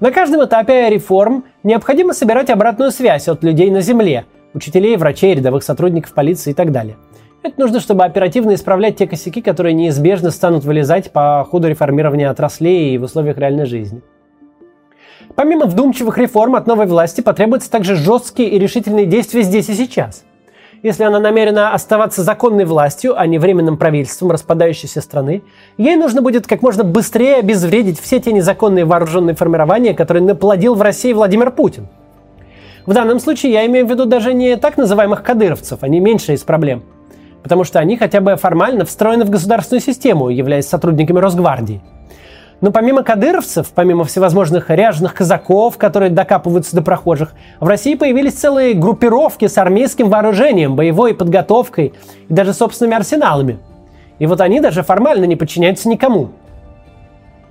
На 0.00 0.12
каждом 0.12 0.42
этапе 0.42 0.88
реформ 0.88 1.44
необходимо 1.62 2.14
собирать 2.14 2.48
обратную 2.48 2.90
связь 2.90 3.28
от 3.28 3.44
людей 3.44 3.70
на 3.70 3.82
земле, 3.82 4.24
учителей, 4.54 4.96
врачей, 4.96 5.34
рядовых 5.34 5.62
сотрудников 5.62 6.14
полиции 6.14 6.52
и 6.52 6.54
так 6.54 6.72
далее. 6.72 6.96
Это 7.42 7.60
нужно, 7.60 7.80
чтобы 7.80 8.04
оперативно 8.04 8.54
исправлять 8.54 8.96
те 8.96 9.06
косяки, 9.06 9.42
которые 9.42 9.74
неизбежно 9.74 10.30
станут 10.30 10.64
вылезать 10.64 11.12
по 11.12 11.46
ходу 11.50 11.68
реформирования 11.68 12.30
отраслей 12.30 12.94
и 12.94 12.98
в 12.98 13.02
условиях 13.02 13.36
реальной 13.36 13.66
жизни. 13.66 14.00
Помимо 15.36 15.66
вдумчивых 15.66 16.16
реформ 16.16 16.56
от 16.56 16.66
новой 16.66 16.86
власти 16.86 17.20
потребуются 17.20 17.70
также 17.70 17.94
жесткие 17.94 18.48
и 18.48 18.58
решительные 18.58 19.04
действия 19.04 19.42
здесь 19.42 19.68
и 19.68 19.74
сейчас. 19.74 20.24
Если 20.82 21.04
она 21.04 21.20
намерена 21.20 21.74
оставаться 21.74 22.22
законной 22.22 22.64
властью, 22.64 23.18
а 23.18 23.26
не 23.26 23.38
временным 23.38 23.76
правительством 23.76 24.30
распадающейся 24.30 25.02
страны, 25.02 25.42
ей 25.76 25.96
нужно 25.96 26.22
будет 26.22 26.46
как 26.46 26.62
можно 26.62 26.84
быстрее 26.84 27.36
обезвредить 27.36 28.00
все 28.00 28.18
те 28.18 28.32
незаконные 28.32 28.86
вооруженные 28.86 29.36
формирования, 29.36 29.92
которые 29.92 30.22
наплодил 30.22 30.74
в 30.74 30.80
России 30.80 31.12
Владимир 31.12 31.50
Путин. 31.50 31.88
В 32.86 32.94
данном 32.94 33.20
случае 33.20 33.52
я 33.52 33.66
имею 33.66 33.86
в 33.86 33.90
виду 33.90 34.06
даже 34.06 34.32
не 34.32 34.56
так 34.56 34.78
называемых 34.78 35.22
кадыровцев, 35.22 35.82
они 35.82 36.00
меньше 36.00 36.32
из 36.32 36.44
проблем. 36.44 36.82
Потому 37.42 37.64
что 37.64 37.78
они 37.78 37.96
хотя 37.96 38.22
бы 38.22 38.36
формально 38.36 38.86
встроены 38.86 39.24
в 39.24 39.30
государственную 39.30 39.82
систему, 39.82 40.30
являясь 40.30 40.66
сотрудниками 40.66 41.18
Росгвардии– 41.18 41.82
но 42.60 42.72
помимо 42.72 43.02
кадыровцев, 43.02 43.70
помимо 43.74 44.04
всевозможных 44.04 44.70
ряженых 44.70 45.14
казаков, 45.14 45.76
которые 45.76 46.10
докапываются 46.10 46.74
до 46.74 46.82
прохожих, 46.82 47.34
в 47.60 47.68
России 47.68 47.94
появились 47.94 48.34
целые 48.34 48.72
группировки 48.74 49.46
с 49.46 49.58
армейским 49.58 50.08
вооружением, 50.08 50.74
боевой 50.74 51.14
подготовкой 51.14 51.92
и 52.28 52.32
даже 52.32 52.54
собственными 52.54 52.96
арсеналами. 52.96 53.58
И 54.18 54.26
вот 54.26 54.40
они 54.40 54.60
даже 54.60 54.82
формально 54.82 55.26
не 55.26 55.36
подчиняются 55.36 55.88
никому. 55.88 56.30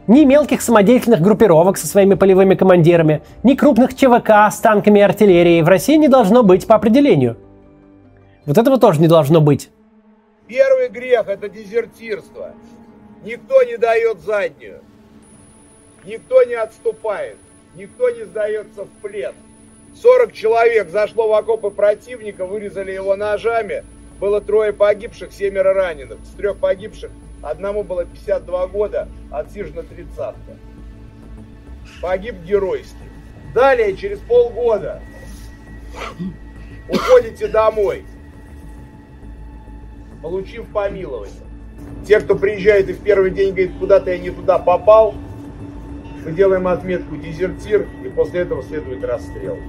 Ни 0.08 0.24
мелких 0.24 0.62
самодеятельных 0.62 1.22
группировок 1.22 1.78
со 1.78 1.88
своими 1.88 2.16
полевыми 2.16 2.56
командирами, 2.56 3.22
ни 3.44 3.54
крупных 3.54 3.96
ЧВК 3.96 4.52
с 4.52 4.58
танками 4.60 5.00
и 5.00 5.04
артиллерией 5.04 5.62
в 5.62 5.68
России 5.68 5.96
не 5.96 6.08
должно 6.08 6.44
быть 6.44 6.66
по 6.66 6.76
определению. 6.76 7.38
Вот 8.46 8.58
этого 8.58 8.80
тоже 8.80 9.02
не 9.02 9.08
должно 9.08 9.42
быть. 9.42 9.70
Первый 10.48 10.90
грех– 10.90 11.26
это 11.28 11.50
дезертирство. 11.50 12.52
Никто 13.24 13.64
не 13.64 13.78
дает 13.78 14.20
заднюю. 14.22 14.82
Никто 16.06 16.44
не 16.44 16.54
отступает, 16.54 17.38
никто 17.74 18.10
не 18.10 18.26
сдается 18.26 18.86
в 18.86 18.90
плен. 19.02 19.34
40 19.96 20.34
человек 20.34 20.90
зашло 20.90 21.28
в 21.28 21.34
окопы 21.34 21.72
противника, 21.72 22.46
вырезали 22.46 22.92
его 22.92 23.16
ножами. 23.16 23.84
Было 24.20 24.40
трое 24.40 24.72
погибших, 24.72 25.34
семеро 25.34 25.74
раненых. 25.74 26.20
С 26.24 26.36
трех 26.36 26.58
погибших 26.58 27.12
одному 27.42 27.84
было 27.84 28.06
52 28.06 28.68
года, 28.68 29.08
отсижена 29.32 29.84
тридцатка. 29.84 30.58
Погиб 32.02 32.36
геройски. 32.46 32.96
Далее, 33.54 33.96
через 33.96 34.20
полгода, 34.20 35.02
уходите 36.90 37.48
домой, 37.48 38.06
получив 40.22 40.68
помилование. 40.68 41.34
Те, 42.06 42.20
кто 42.20 42.36
приезжает 42.36 42.90
и 42.90 42.94
в 42.94 43.02
первый 43.02 43.32
день 43.32 43.50
говорит, 43.50 43.72
куда-то 43.80 44.12
я 44.12 44.18
не 44.18 44.30
туда 44.30 44.60
попал, 44.60 45.16
мы 46.26 46.32
делаем 46.32 46.68
отметку 46.68 47.16
дезертир, 47.16 47.88
и 48.04 48.10
после 48.10 48.42
этого 48.42 48.64
следует 48.64 49.04
расстрел. 49.04 49.60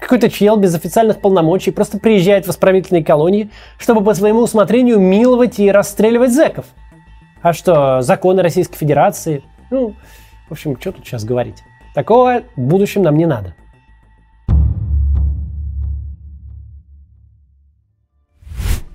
Какой-то 0.00 0.28
чел 0.28 0.56
без 0.56 0.74
официальных 0.74 1.20
полномочий 1.20 1.70
просто 1.70 1.98
приезжает 1.98 2.46
в 2.46 2.50
исправительные 2.50 3.02
колонии, 3.02 3.50
чтобы 3.78 4.04
по 4.04 4.12
своему 4.14 4.40
усмотрению 4.40 4.98
миловать 4.98 5.58
и 5.58 5.70
расстреливать 5.70 6.34
зэков. 6.34 6.66
А 7.40 7.52
что, 7.52 8.02
законы 8.02 8.42
Российской 8.42 8.76
Федерации? 8.76 9.42
Ну, 9.70 9.94
в 10.48 10.52
общем, 10.52 10.78
что 10.78 10.92
тут 10.92 11.06
сейчас 11.06 11.24
говорить? 11.24 11.62
Такого 11.94 12.42
в 12.56 12.60
будущем 12.60 13.02
нам 13.02 13.16
не 13.16 13.26
надо. 13.26 13.54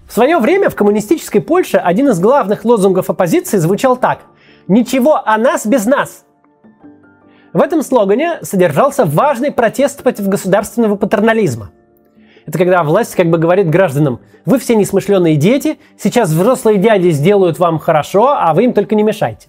В 0.07 0.13
свое 0.13 0.37
время 0.37 0.69
в 0.69 0.75
коммунистической 0.75 1.41
Польше 1.41 1.77
один 1.77 2.09
из 2.09 2.19
главных 2.19 2.65
лозунгов 2.65 3.09
оппозиции 3.09 3.57
звучал 3.57 3.97
так 3.97 4.21
«Ничего 4.67 5.21
о 5.25 5.37
нас 5.37 5.65
без 5.65 5.85
нас». 5.85 6.26
В 7.57 7.59
этом 7.59 7.81
слогане 7.81 8.37
содержался 8.43 9.03
важный 9.03 9.51
протест 9.51 10.03
против 10.03 10.27
государственного 10.27 10.95
патернализма. 10.95 11.71
Это 12.45 12.55
когда 12.55 12.83
власть 12.83 13.15
как 13.15 13.31
бы 13.31 13.39
говорит 13.39 13.67
гражданам, 13.67 14.19
вы 14.45 14.59
все 14.59 14.75
несмышленые 14.75 15.37
дети, 15.37 15.79
сейчас 15.97 16.29
взрослые 16.29 16.77
дяди 16.77 17.09
сделают 17.09 17.57
вам 17.57 17.79
хорошо, 17.79 18.35
а 18.37 18.53
вы 18.53 18.65
им 18.65 18.73
только 18.73 18.93
не 18.93 19.01
мешайте. 19.01 19.47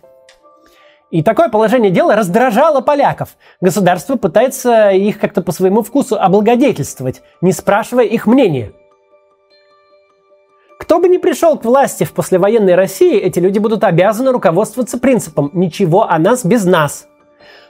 И 1.11 1.23
такое 1.23 1.51
положение 1.51 1.91
дела 1.91 2.17
раздражало 2.17 2.81
поляков. 2.81 3.37
Государство 3.61 4.17
пытается 4.17 4.89
их 4.89 5.19
как-то 5.19 5.43
по 5.43 5.53
своему 5.53 5.83
вкусу 5.83 6.19
облагодетельствовать, 6.19 7.21
не 7.43 7.53
спрашивая 7.53 8.07
их 8.07 8.27
мнения. 8.27 8.73
Кто 10.79 10.99
бы 10.99 11.11
ни 11.11 11.19
пришел 11.19 11.59
к 11.59 11.65
власти 11.67 12.05
в 12.05 12.13
послевоенной 12.13 12.75
России, 12.75 13.19
эти 13.19 13.39
люди 13.39 13.59
будут 13.59 13.85
обязаны 13.85 14.33
руководствоваться 14.33 14.97
принципом 14.97 15.51
«ничего 15.53 16.09
о 16.09 16.19
нас 16.19 16.43
без 16.43 16.65
нас». 16.65 17.08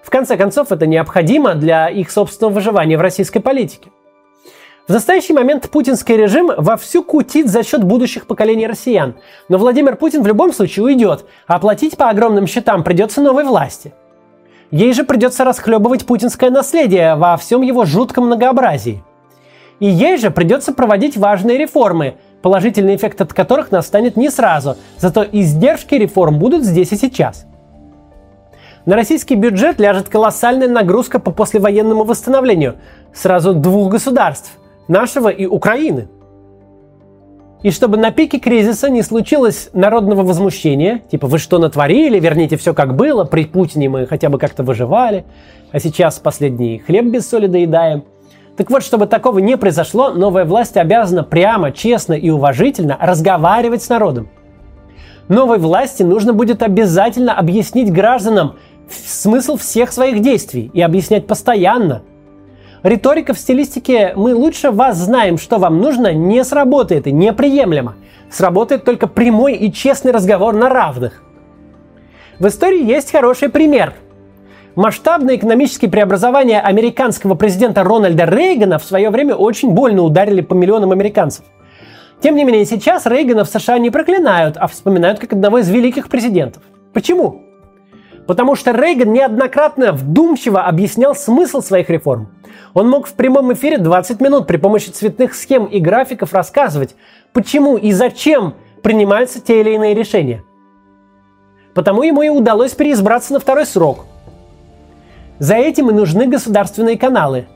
В 0.08 0.10
конце 0.10 0.38
концов, 0.38 0.72
это 0.72 0.86
необходимо 0.86 1.54
для 1.54 1.90
их 1.90 2.10
собственного 2.10 2.54
выживания 2.54 2.96
в 2.96 3.02
российской 3.02 3.40
политике. 3.40 3.90
В 4.88 4.92
настоящий 4.94 5.34
момент 5.34 5.68
путинский 5.68 6.16
режим 6.16 6.50
вовсю 6.56 7.02
кутит 7.02 7.50
за 7.50 7.62
счет 7.62 7.84
будущих 7.84 8.26
поколений 8.26 8.66
россиян. 8.66 9.16
Но 9.50 9.58
Владимир 9.58 9.96
Путин 9.96 10.22
в 10.22 10.26
любом 10.26 10.54
случае 10.54 10.86
уйдет, 10.86 11.26
а 11.46 11.56
оплатить 11.56 11.98
по 11.98 12.08
огромным 12.08 12.46
счетам 12.46 12.84
придется 12.84 13.20
новой 13.20 13.44
власти. 13.44 13.92
Ей 14.70 14.94
же 14.94 15.04
придется 15.04 15.44
расхлебывать 15.44 16.06
путинское 16.06 16.48
наследие 16.48 17.14
во 17.16 17.36
всем 17.36 17.60
его 17.60 17.84
жутком 17.84 18.28
многообразии. 18.28 19.04
И 19.78 19.84
ей 19.84 20.16
же 20.16 20.30
придется 20.30 20.72
проводить 20.72 21.18
важные 21.18 21.58
реформы– 21.58 22.14
положительный 22.40 22.96
эффект 22.96 23.20
от 23.20 23.34
которых 23.34 23.70
настанет 23.72 24.16
не 24.16 24.30
сразу, 24.30 24.78
зато 24.96 25.26
издержки 25.30 25.96
реформ 25.96 26.38
будут 26.38 26.64
здесь 26.64 26.92
и 26.92 26.96
сейчас. 26.96 27.47
На 28.88 28.96
российский 28.96 29.34
бюджет 29.34 29.78
ляжет 29.80 30.08
колоссальная 30.08 30.66
нагрузка 30.66 31.18
по 31.18 31.30
послевоенному 31.30 32.04
восстановлению. 32.04 32.76
Сразу 33.12 33.52
двух 33.52 33.92
государств– 33.92 34.52
нашего 34.88 35.28
и 35.28 35.44
Украины. 35.44 36.08
И 37.62 37.70
чтобы 37.70 37.98
на 37.98 38.12
пике 38.12 38.38
кризиса 38.38 38.88
не 38.88 39.02
случилось 39.02 39.68
народного 39.74 40.22
возмущения, 40.22 41.02
типа 41.10 41.26
«вы 41.26 41.38
что 41.38 41.58
натворили, 41.58 42.18
верните 42.18 42.56
все 42.56 42.72
как 42.72 42.96
было, 42.96 43.24
при 43.24 43.44
Путине 43.44 43.90
мы 43.90 44.06
хотя 44.06 44.30
бы 44.30 44.38
как-то 44.38 44.62
выживали, 44.62 45.26
а 45.70 45.80
сейчас 45.80 46.18
последний 46.18 46.78
хлеб 46.78 47.04
без 47.12 47.28
соли 47.28 47.46
доедаем», 47.46 48.04
так 48.56 48.70
вот, 48.70 48.82
чтобы 48.82 49.04
такого 49.04 49.38
не 49.40 49.58
произошло, 49.58 50.12
новая 50.12 50.46
власть 50.46 50.78
обязана 50.78 51.24
прямо, 51.24 51.72
честно 51.72 52.14
и 52.14 52.30
уважительно 52.30 52.96
разговаривать 52.98 53.82
с 53.82 53.90
народом. 53.90 54.30
Новой 55.28 55.58
власти 55.58 56.02
нужно 56.02 56.32
будет 56.32 56.62
обязательно 56.62 57.34
объяснить 57.34 57.92
гражданам 57.92 58.56
смысл 58.90 59.56
всех 59.56 59.92
своих 59.92 60.20
действий 60.20 60.70
и 60.72 60.80
объяснять 60.80 61.26
постоянно. 61.26 62.02
Риторика 62.82 63.34
в 63.34 63.38
стилистике 63.38 64.12
«мы 64.16 64.34
лучше 64.34 64.70
вас 64.70 64.96
знаем, 64.96 65.38
что 65.38 65.58
вам 65.58 65.80
нужно» 65.80 66.12
не 66.12 66.44
сработает 66.44 67.06
и 67.06 67.12
неприемлемо. 67.12 67.96
Сработает 68.30 68.84
только 68.84 69.06
прямой 69.06 69.54
и 69.54 69.72
честный 69.72 70.12
разговор 70.12 70.54
на 70.54 70.68
равных. 70.68 71.22
В 72.38 72.46
истории 72.46 72.84
есть 72.84 73.10
хороший 73.10 73.48
пример– 73.48 73.94
Масштабные 74.78 75.38
экономические 75.38 75.90
преобразования 75.90 76.60
американского 76.60 77.34
президента 77.34 77.82
Рональда 77.82 78.26
Рейгана 78.26 78.78
в 78.78 78.84
свое 78.84 79.10
время 79.10 79.34
очень 79.34 79.72
больно 79.72 80.02
ударили 80.02 80.40
по 80.40 80.54
миллионам 80.54 80.92
американцев. 80.92 81.44
Тем 82.22 82.36
не 82.36 82.44
менее, 82.44 82.64
сейчас 82.64 83.04
Рейгана 83.04 83.42
в 83.42 83.48
США 83.48 83.78
не 83.78 83.90
проклинают, 83.90 84.56
а 84.56 84.68
вспоминают 84.68 85.18
как 85.18 85.32
одного 85.32 85.58
из 85.58 85.68
великих 85.68 86.08
президентов. 86.08 86.62
Почему? 86.92 87.42
Потому 88.28 88.54
что 88.54 88.70
Рейган 88.70 89.12
неоднократно 89.12 89.90
вдумчиво 89.92 90.62
объяснял 90.62 91.16
смысл 91.16 91.60
своих 91.60 91.90
реформ. 91.90 92.28
Он 92.74 92.88
мог 92.88 93.08
в 93.08 93.14
прямом 93.14 93.52
эфире 93.54 93.78
20 93.78 94.20
минут 94.20 94.46
при 94.46 94.58
помощи 94.58 94.90
цветных 94.90 95.34
схем 95.34 95.64
и 95.64 95.80
графиков 95.80 96.32
рассказывать, 96.32 96.94
почему 97.32 97.76
и 97.76 97.90
зачем 97.90 98.54
принимаются 98.84 99.40
те 99.40 99.60
или 99.60 99.70
иные 99.70 99.94
решения. 99.94 100.44
Потому 101.74 102.04
ему 102.04 102.22
и 102.22 102.28
удалось 102.28 102.72
переизбраться 102.72 103.32
на 103.32 103.40
второй 103.40 103.66
срок– 103.66 104.04
за 105.38 105.54
этим 105.54 105.88
и 105.90 105.94
нужны 105.94 106.26
государственные 106.26 106.98
каналы. 106.98 107.46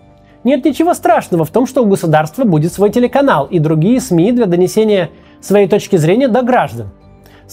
Нет 0.44 0.64
ничего 0.64 0.94
страшного 0.94 1.44
в 1.44 1.50
том, 1.50 1.66
что 1.66 1.82
у 1.82 1.86
государства 1.86 2.44
будет 2.44 2.72
свой 2.72 2.90
телеканал 2.90 3.46
и 3.46 3.58
другие 3.58 4.00
СМИ 4.00 4.32
для 4.32 4.46
донесения 4.46 5.10
своей 5.40 5.68
точки 5.68 5.96
зрения 5.96 6.28
до 6.28 6.42
граждан. 6.42 6.90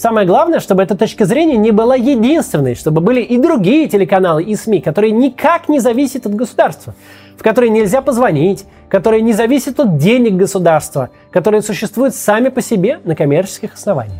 Самое 0.00 0.26
главное, 0.26 0.60
чтобы 0.60 0.82
эта 0.82 0.96
точка 0.96 1.26
зрения 1.26 1.58
не 1.58 1.72
была 1.72 1.94
единственной, 1.94 2.74
чтобы 2.74 3.02
были 3.02 3.20
и 3.20 3.36
другие 3.36 3.86
телеканалы 3.86 4.42
и 4.42 4.56
СМИ, 4.56 4.80
которые 4.80 5.10
никак 5.10 5.68
не 5.68 5.78
зависят 5.78 6.24
от 6.24 6.34
государства, 6.34 6.94
в 7.36 7.42
которые 7.42 7.68
нельзя 7.68 8.00
позвонить, 8.00 8.64
которые 8.88 9.20
не 9.20 9.34
зависят 9.34 9.78
от 9.78 9.98
денег 9.98 10.36
государства, 10.36 11.10
которые 11.30 11.60
существуют 11.60 12.14
сами 12.14 12.48
по 12.48 12.62
себе 12.62 13.00
на 13.04 13.14
коммерческих 13.14 13.74
основаниях. 13.74 14.16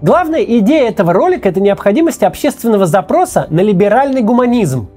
Главная 0.00 0.44
идея 0.44 0.88
этого 0.88 1.12
ролика– 1.12 1.46
это 1.50 1.60
необходимость 1.60 2.22
общественного 2.22 2.86
запроса 2.86 3.46
на 3.50 3.60
либеральный 3.60 4.22
гуманизм. 4.22 4.88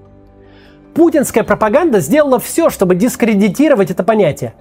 Путинская 0.93 1.43
пропаганда 1.43 1.99
сделала 1.99 2.39
все, 2.39 2.69
чтобы 2.69 2.95
дискредитировать 2.95 3.91
это 3.91 4.03
понятие. 4.03 4.53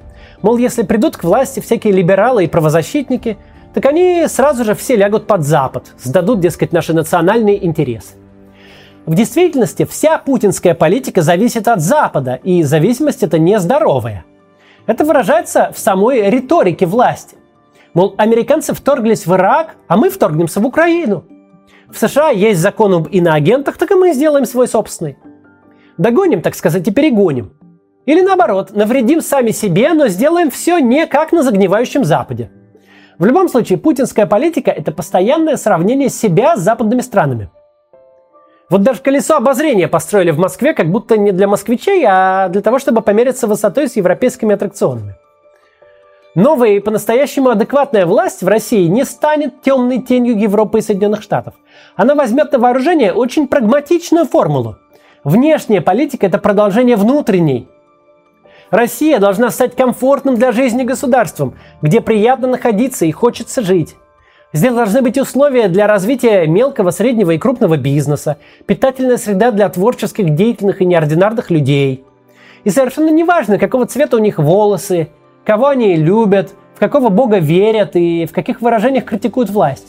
Мол, 0.43 0.57
если 0.59 0.83
придут 0.83 1.16
к 1.16 1.25
власти 1.25 1.61
всякие 1.61 1.93
либералы 1.93 2.45
и 2.45 2.49
правозащитники, 2.49 3.37
так 3.75 3.87
они 3.87 4.27
сразу 4.29 4.64
же 4.64 4.75
все 4.75 4.97
лягут 4.97 5.27
под 5.27 5.43
Запад, 5.43 5.93
сдадут, 5.99 6.40
дескать, 6.40 6.73
наши 6.73 6.93
национальные 6.93 7.64
интересы. 7.64 8.14
В 9.07 9.14
действительности 9.14 9.85
вся 9.85 10.19
путинская 10.19 10.75
политика 10.75 11.23
зависит 11.23 11.66
от 11.69 11.81
Запада, 11.81 12.38
и 12.43 12.62
зависимость 12.62 13.23
это 13.23 13.38
нездоровая. 13.38 14.25
Это 14.87 15.05
выражается 15.05 15.73
в 15.75 15.79
самой 15.79 16.31
риторике 16.31 16.87
власти. 16.87 17.37
Мол, 17.93 18.14
американцы 18.19 18.73
вторглись 18.73 19.27
в 19.27 19.35
Ирак, 19.35 19.77
а 19.88 19.97
мы 19.97 20.11
вторгнемся 20.11 20.61
в 20.61 20.66
Украину. 20.66 21.25
В 21.93 21.99
США 21.99 22.31
есть 22.31 22.61
закон 22.61 22.95
об 22.95 23.09
иноагентах, 23.09 23.77
так 23.79 23.90
и 23.90 23.95
мы 23.95 24.12
сделаем 24.12 24.45
свой 24.45 24.69
собственный. 24.69 25.16
Догоним, 26.01 26.41
так 26.41 26.55
сказать, 26.55 26.89
и 26.89 26.91
перегоним. 26.91 27.53
Или 28.07 28.23
наоборот, 28.23 28.71
навредим 28.75 29.21
сами 29.21 29.51
себе, 29.51 29.93
но 29.93 30.09
сделаем 30.09 30.51
все 30.51 30.79
не 30.79 31.07
как 31.07 31.31
на 31.31 31.43
загнивающем 31.43 32.05
Западе. 32.07 32.51
В 33.19 33.27
любом 33.27 33.51
случае, 33.51 33.77
путинская 33.77 34.25
политика– 34.25 34.71
это 34.77 34.93
постоянное 34.93 35.59
сравнение 35.59 36.09
себя 36.09 36.57
с 36.57 36.61
западными 36.61 37.03
странами. 37.03 37.51
Вот 38.71 38.83
даже 38.83 39.03
колесо 39.03 39.37
обозрения 39.37 39.89
построили 39.89 40.31
в 40.31 40.39
Москве 40.39 40.73
как 40.73 40.91
будто 40.91 41.19
не 41.19 41.33
для 41.33 41.47
москвичей, 41.47 42.03
а 42.09 42.49
для 42.49 42.63
того, 42.63 42.79
чтобы 42.79 43.03
помериться 43.03 43.47
высотой 43.47 43.87
с 43.87 43.97
европейскими 43.97 44.55
аттракционами. 44.55 45.17
Новая 46.35 46.77
и 46.77 46.81
по-настоящему 46.81 47.51
адекватная 47.51 48.07
власть 48.07 48.43
в 48.43 48.49
России 48.49 48.87
не 48.87 49.05
станет 49.05 49.61
темной 49.61 50.01
тенью 50.01 50.41
Европы 50.41 50.79
и 50.79 50.83
Соединенных 50.83 51.21
Штатов. 51.21 51.53
Она 51.95 52.15
возьмет 52.15 52.53
на 52.53 52.59
вооружение 52.59 53.13
очень 53.13 53.49
прагматичную 53.49 54.25
формулу. 54.25 54.77
Внешняя 55.25 55.83
политика– 55.83 56.27
это 56.29 56.39
продолжение 56.39 56.97
внутренней. 56.97 57.69
Россия 58.71 59.19
должна 59.19 59.51
стать 59.51 59.77
комфортным 59.77 60.37
для 60.37 60.51
жизни 60.51 60.83
государством, 60.83 61.57
где 61.83 62.01
приятно 62.01 62.49
находиться 62.49 63.05
и 63.05 63.13
хочется 63.13 63.61
жить. 63.61 63.97
Здесь 64.55 64.73
должны 64.73 65.03
быть 65.03 65.19
условия 65.19 65.69
для 65.69 65.87
развития 65.87 66.47
мелкого, 66.47 66.91
среднего 66.91 67.33
и 67.33 67.39
крупного 67.39 67.77
бизнеса, 67.77 68.39
питательная 68.67 69.19
среда 69.19 69.51
для 69.51 69.69
творческих, 69.69 70.35
деятельных 70.35 70.81
и 70.81 70.87
неординарных 70.87 71.51
людей. 71.51 72.03
И 72.65 72.71
совершенно 72.71 73.11
неважно, 73.11 73.59
какого 73.59 73.85
цвета 73.85 74.17
у 74.17 74.21
них 74.21 74.39
волосы, 74.39 75.09
кого 75.45 75.69
они 75.69 75.97
любят, 75.97 76.55
в 76.75 76.79
какого 76.79 77.11
бога 77.11 77.39
верят 77.39 77.95
и 77.95 78.25
в 78.25 78.33
каких 78.33 78.63
выражениях 78.63 79.05
критикуют 79.05 79.51
власть. 79.51 79.87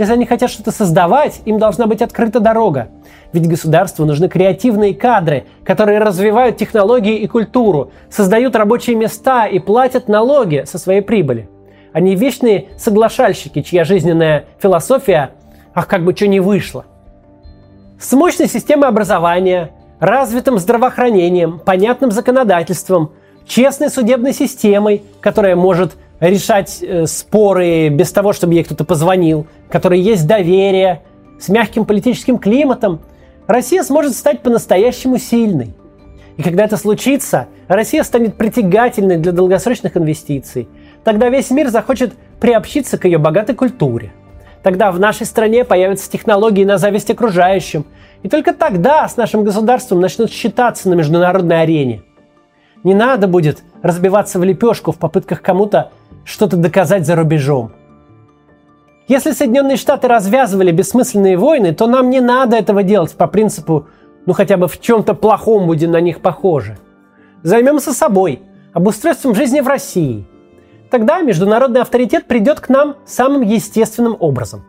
Если 0.00 0.14
они 0.14 0.24
хотят 0.24 0.50
что-то 0.50 0.72
создавать, 0.72 1.42
им 1.44 1.58
должна 1.58 1.86
быть 1.86 2.00
открыта 2.00 2.40
дорога. 2.40 2.88
Ведь 3.34 3.46
государству 3.46 4.06
нужны 4.06 4.30
креативные 4.30 4.94
кадры, 4.94 5.44
которые 5.62 5.98
развивают 5.98 6.56
технологии 6.56 7.16
и 7.16 7.26
культуру, 7.26 7.92
создают 8.08 8.56
рабочие 8.56 8.96
места 8.96 9.44
и 9.44 9.58
платят 9.58 10.08
налоги 10.08 10.64
со 10.66 10.78
своей 10.78 11.02
прибыли. 11.02 11.50
Они 11.92 12.16
вечные 12.16 12.68
соглашальщики, 12.78 13.60
чья 13.60 13.84
жизненная 13.84 14.46
философия 14.58 15.32
«ах, 15.74 15.86
как 15.86 16.02
бы 16.02 16.16
что 16.16 16.28
не 16.28 16.40
вышло». 16.40 16.86
С 17.98 18.10
мощной 18.14 18.48
системой 18.48 18.88
образования, 18.88 19.72
развитым 19.98 20.58
здравоохранением, 20.58 21.58
понятным 21.58 22.10
законодательством, 22.10 23.12
честной 23.50 23.90
судебной 23.90 24.32
системой, 24.32 25.02
которая 25.20 25.56
может 25.56 25.96
решать 26.20 26.78
э, 26.82 27.06
споры 27.06 27.88
без 27.88 28.12
того, 28.12 28.32
чтобы 28.32 28.54
ей 28.54 28.62
кто-то 28.62 28.84
позвонил, 28.84 29.46
которой 29.68 30.00
есть 30.00 30.26
доверие, 30.26 31.02
с 31.40 31.48
мягким 31.48 31.84
политическим 31.84 32.38
климатом, 32.38 33.00
Россия 33.48 33.82
сможет 33.82 34.14
стать 34.14 34.40
по-настоящему 34.40 35.18
сильной. 35.18 35.74
И 36.36 36.42
когда 36.42 36.64
это 36.64 36.76
случится, 36.76 37.48
Россия 37.66 38.04
станет 38.04 38.36
притягательной 38.36 39.16
для 39.16 39.32
долгосрочных 39.32 39.96
инвестиций. 39.96 40.68
Тогда 41.02 41.28
весь 41.28 41.50
мир 41.50 41.68
захочет 41.70 42.12
приобщиться 42.38 42.98
к 42.98 43.04
ее 43.04 43.18
богатой 43.18 43.56
культуре. 43.56 44.12
Тогда 44.62 44.92
в 44.92 45.00
нашей 45.00 45.26
стране 45.26 45.64
появятся 45.64 46.10
технологии 46.10 46.64
на 46.64 46.78
зависть 46.78 47.10
окружающим. 47.10 47.84
И 48.22 48.28
только 48.28 48.52
тогда 48.52 49.08
с 49.08 49.16
нашим 49.16 49.42
государством 49.42 50.00
начнут 50.00 50.30
считаться 50.30 50.88
на 50.88 50.94
международной 50.94 51.62
арене. 51.62 52.02
Не 52.82 52.94
надо 52.94 53.26
будет 53.26 53.62
разбиваться 53.82 54.38
в 54.38 54.44
лепешку 54.44 54.92
в 54.92 54.98
попытках 54.98 55.42
кому-то 55.42 55.90
что-то 56.24 56.56
доказать 56.56 57.06
за 57.06 57.16
рубежом. 57.16 57.72
Если 59.08 59.32
Соединенные 59.32 59.76
Штаты 59.76 60.06
развязывали 60.08 60.70
бессмысленные 60.70 61.36
войны, 61.36 61.74
то 61.74 61.86
нам 61.86 62.10
не 62.10 62.20
надо 62.20 62.56
этого 62.56 62.82
делать 62.82 63.14
по 63.14 63.26
принципу 63.26 63.88
«ну 64.24 64.32
хотя 64.32 64.56
бы 64.56 64.68
в 64.68 64.80
чем-то 64.80 65.14
плохом 65.14 65.66
будем 65.66 65.90
на 65.90 66.00
них 66.00 66.20
похожи». 66.20 66.78
Займемся 67.42 67.92
собой, 67.92 68.42
обустройством 68.72 69.34
жизни 69.34 69.60
в 69.60 69.68
России. 69.68 70.26
Тогда 70.90 71.22
международный 71.22 71.80
авторитет 71.80 72.26
придет 72.26 72.60
к 72.60 72.68
нам 72.68 72.96
самым 73.04 73.42
естественным 73.42 74.16
образом. 74.18 74.62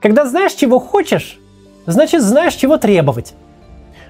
Когда 0.00 0.26
знаешь, 0.26 0.52
чего 0.52 0.78
хочешь, 0.78 1.38
значит 1.86 2.22
знаешь, 2.22 2.54
чего 2.54 2.76
требовать. 2.76 3.34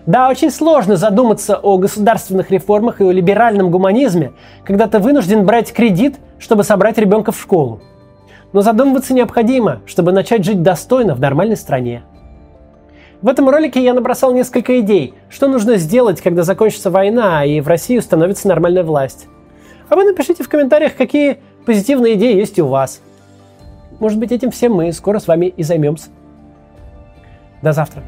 Да, 0.07 0.29
очень 0.29 0.51
сложно 0.51 0.97
задуматься 0.97 1.57
о 1.57 1.79
государственных 1.79 2.51
реформах 2.51 3.01
и 3.01 3.05
о 3.05 3.12
либеральном 3.12 3.71
гуманизме, 3.71 4.33
когда 4.65 4.88
ты 4.88 4.99
вынужден 4.99 5.47
брать 5.47 5.73
кредит, 5.73 6.17
чтобы 6.38 6.65
собрать 6.65 6.99
ребенка 6.99 7.31
в 7.31 7.41
школу. 7.41 7.81
Но 8.53 8.62
задумываться 8.62 9.15
необходимо, 9.15 9.81
чтобы 9.87 10.12
начать 10.12 10.45
жить 10.45 10.62
достойно 10.62 11.15
в 11.15 11.21
нормальной 11.21 11.57
стране. 11.57 12.03
В 13.23 13.29
этом 13.29 13.49
ролике 13.49 13.83
я 13.83 13.95
набросал 13.95 14.35
несколько 14.35 14.81
идей, 14.81 15.15
что 15.31 15.47
нужно 15.47 15.77
сделать, 15.77 16.21
когда 16.21 16.43
закончится 16.43 16.91
война 16.91 17.45
и 17.45 17.61
в 17.61 17.69
России 17.69 17.97
установится 17.97 18.49
нормальная 18.49 18.83
власть. 18.83 19.29
А 19.88 19.95
вы 19.95 20.05
напишите 20.05 20.43
в 20.43 20.49
комментариях, 20.49 20.97
какие 20.97 21.38
позитивные 21.65 22.15
идеи 22.15 22.37
есть 22.37 22.59
у 22.59 22.67
вас. 22.67 23.01
Может 24.01 24.19
быть, 24.19 24.33
этим 24.33 24.51
всем 24.51 24.73
мы 24.73 24.93
скоро 24.93 25.21
с 25.21 25.29
вами 25.29 25.47
и 25.47 25.62
займемся. 25.62 26.09
До 27.62 27.73
завтра. 27.73 28.03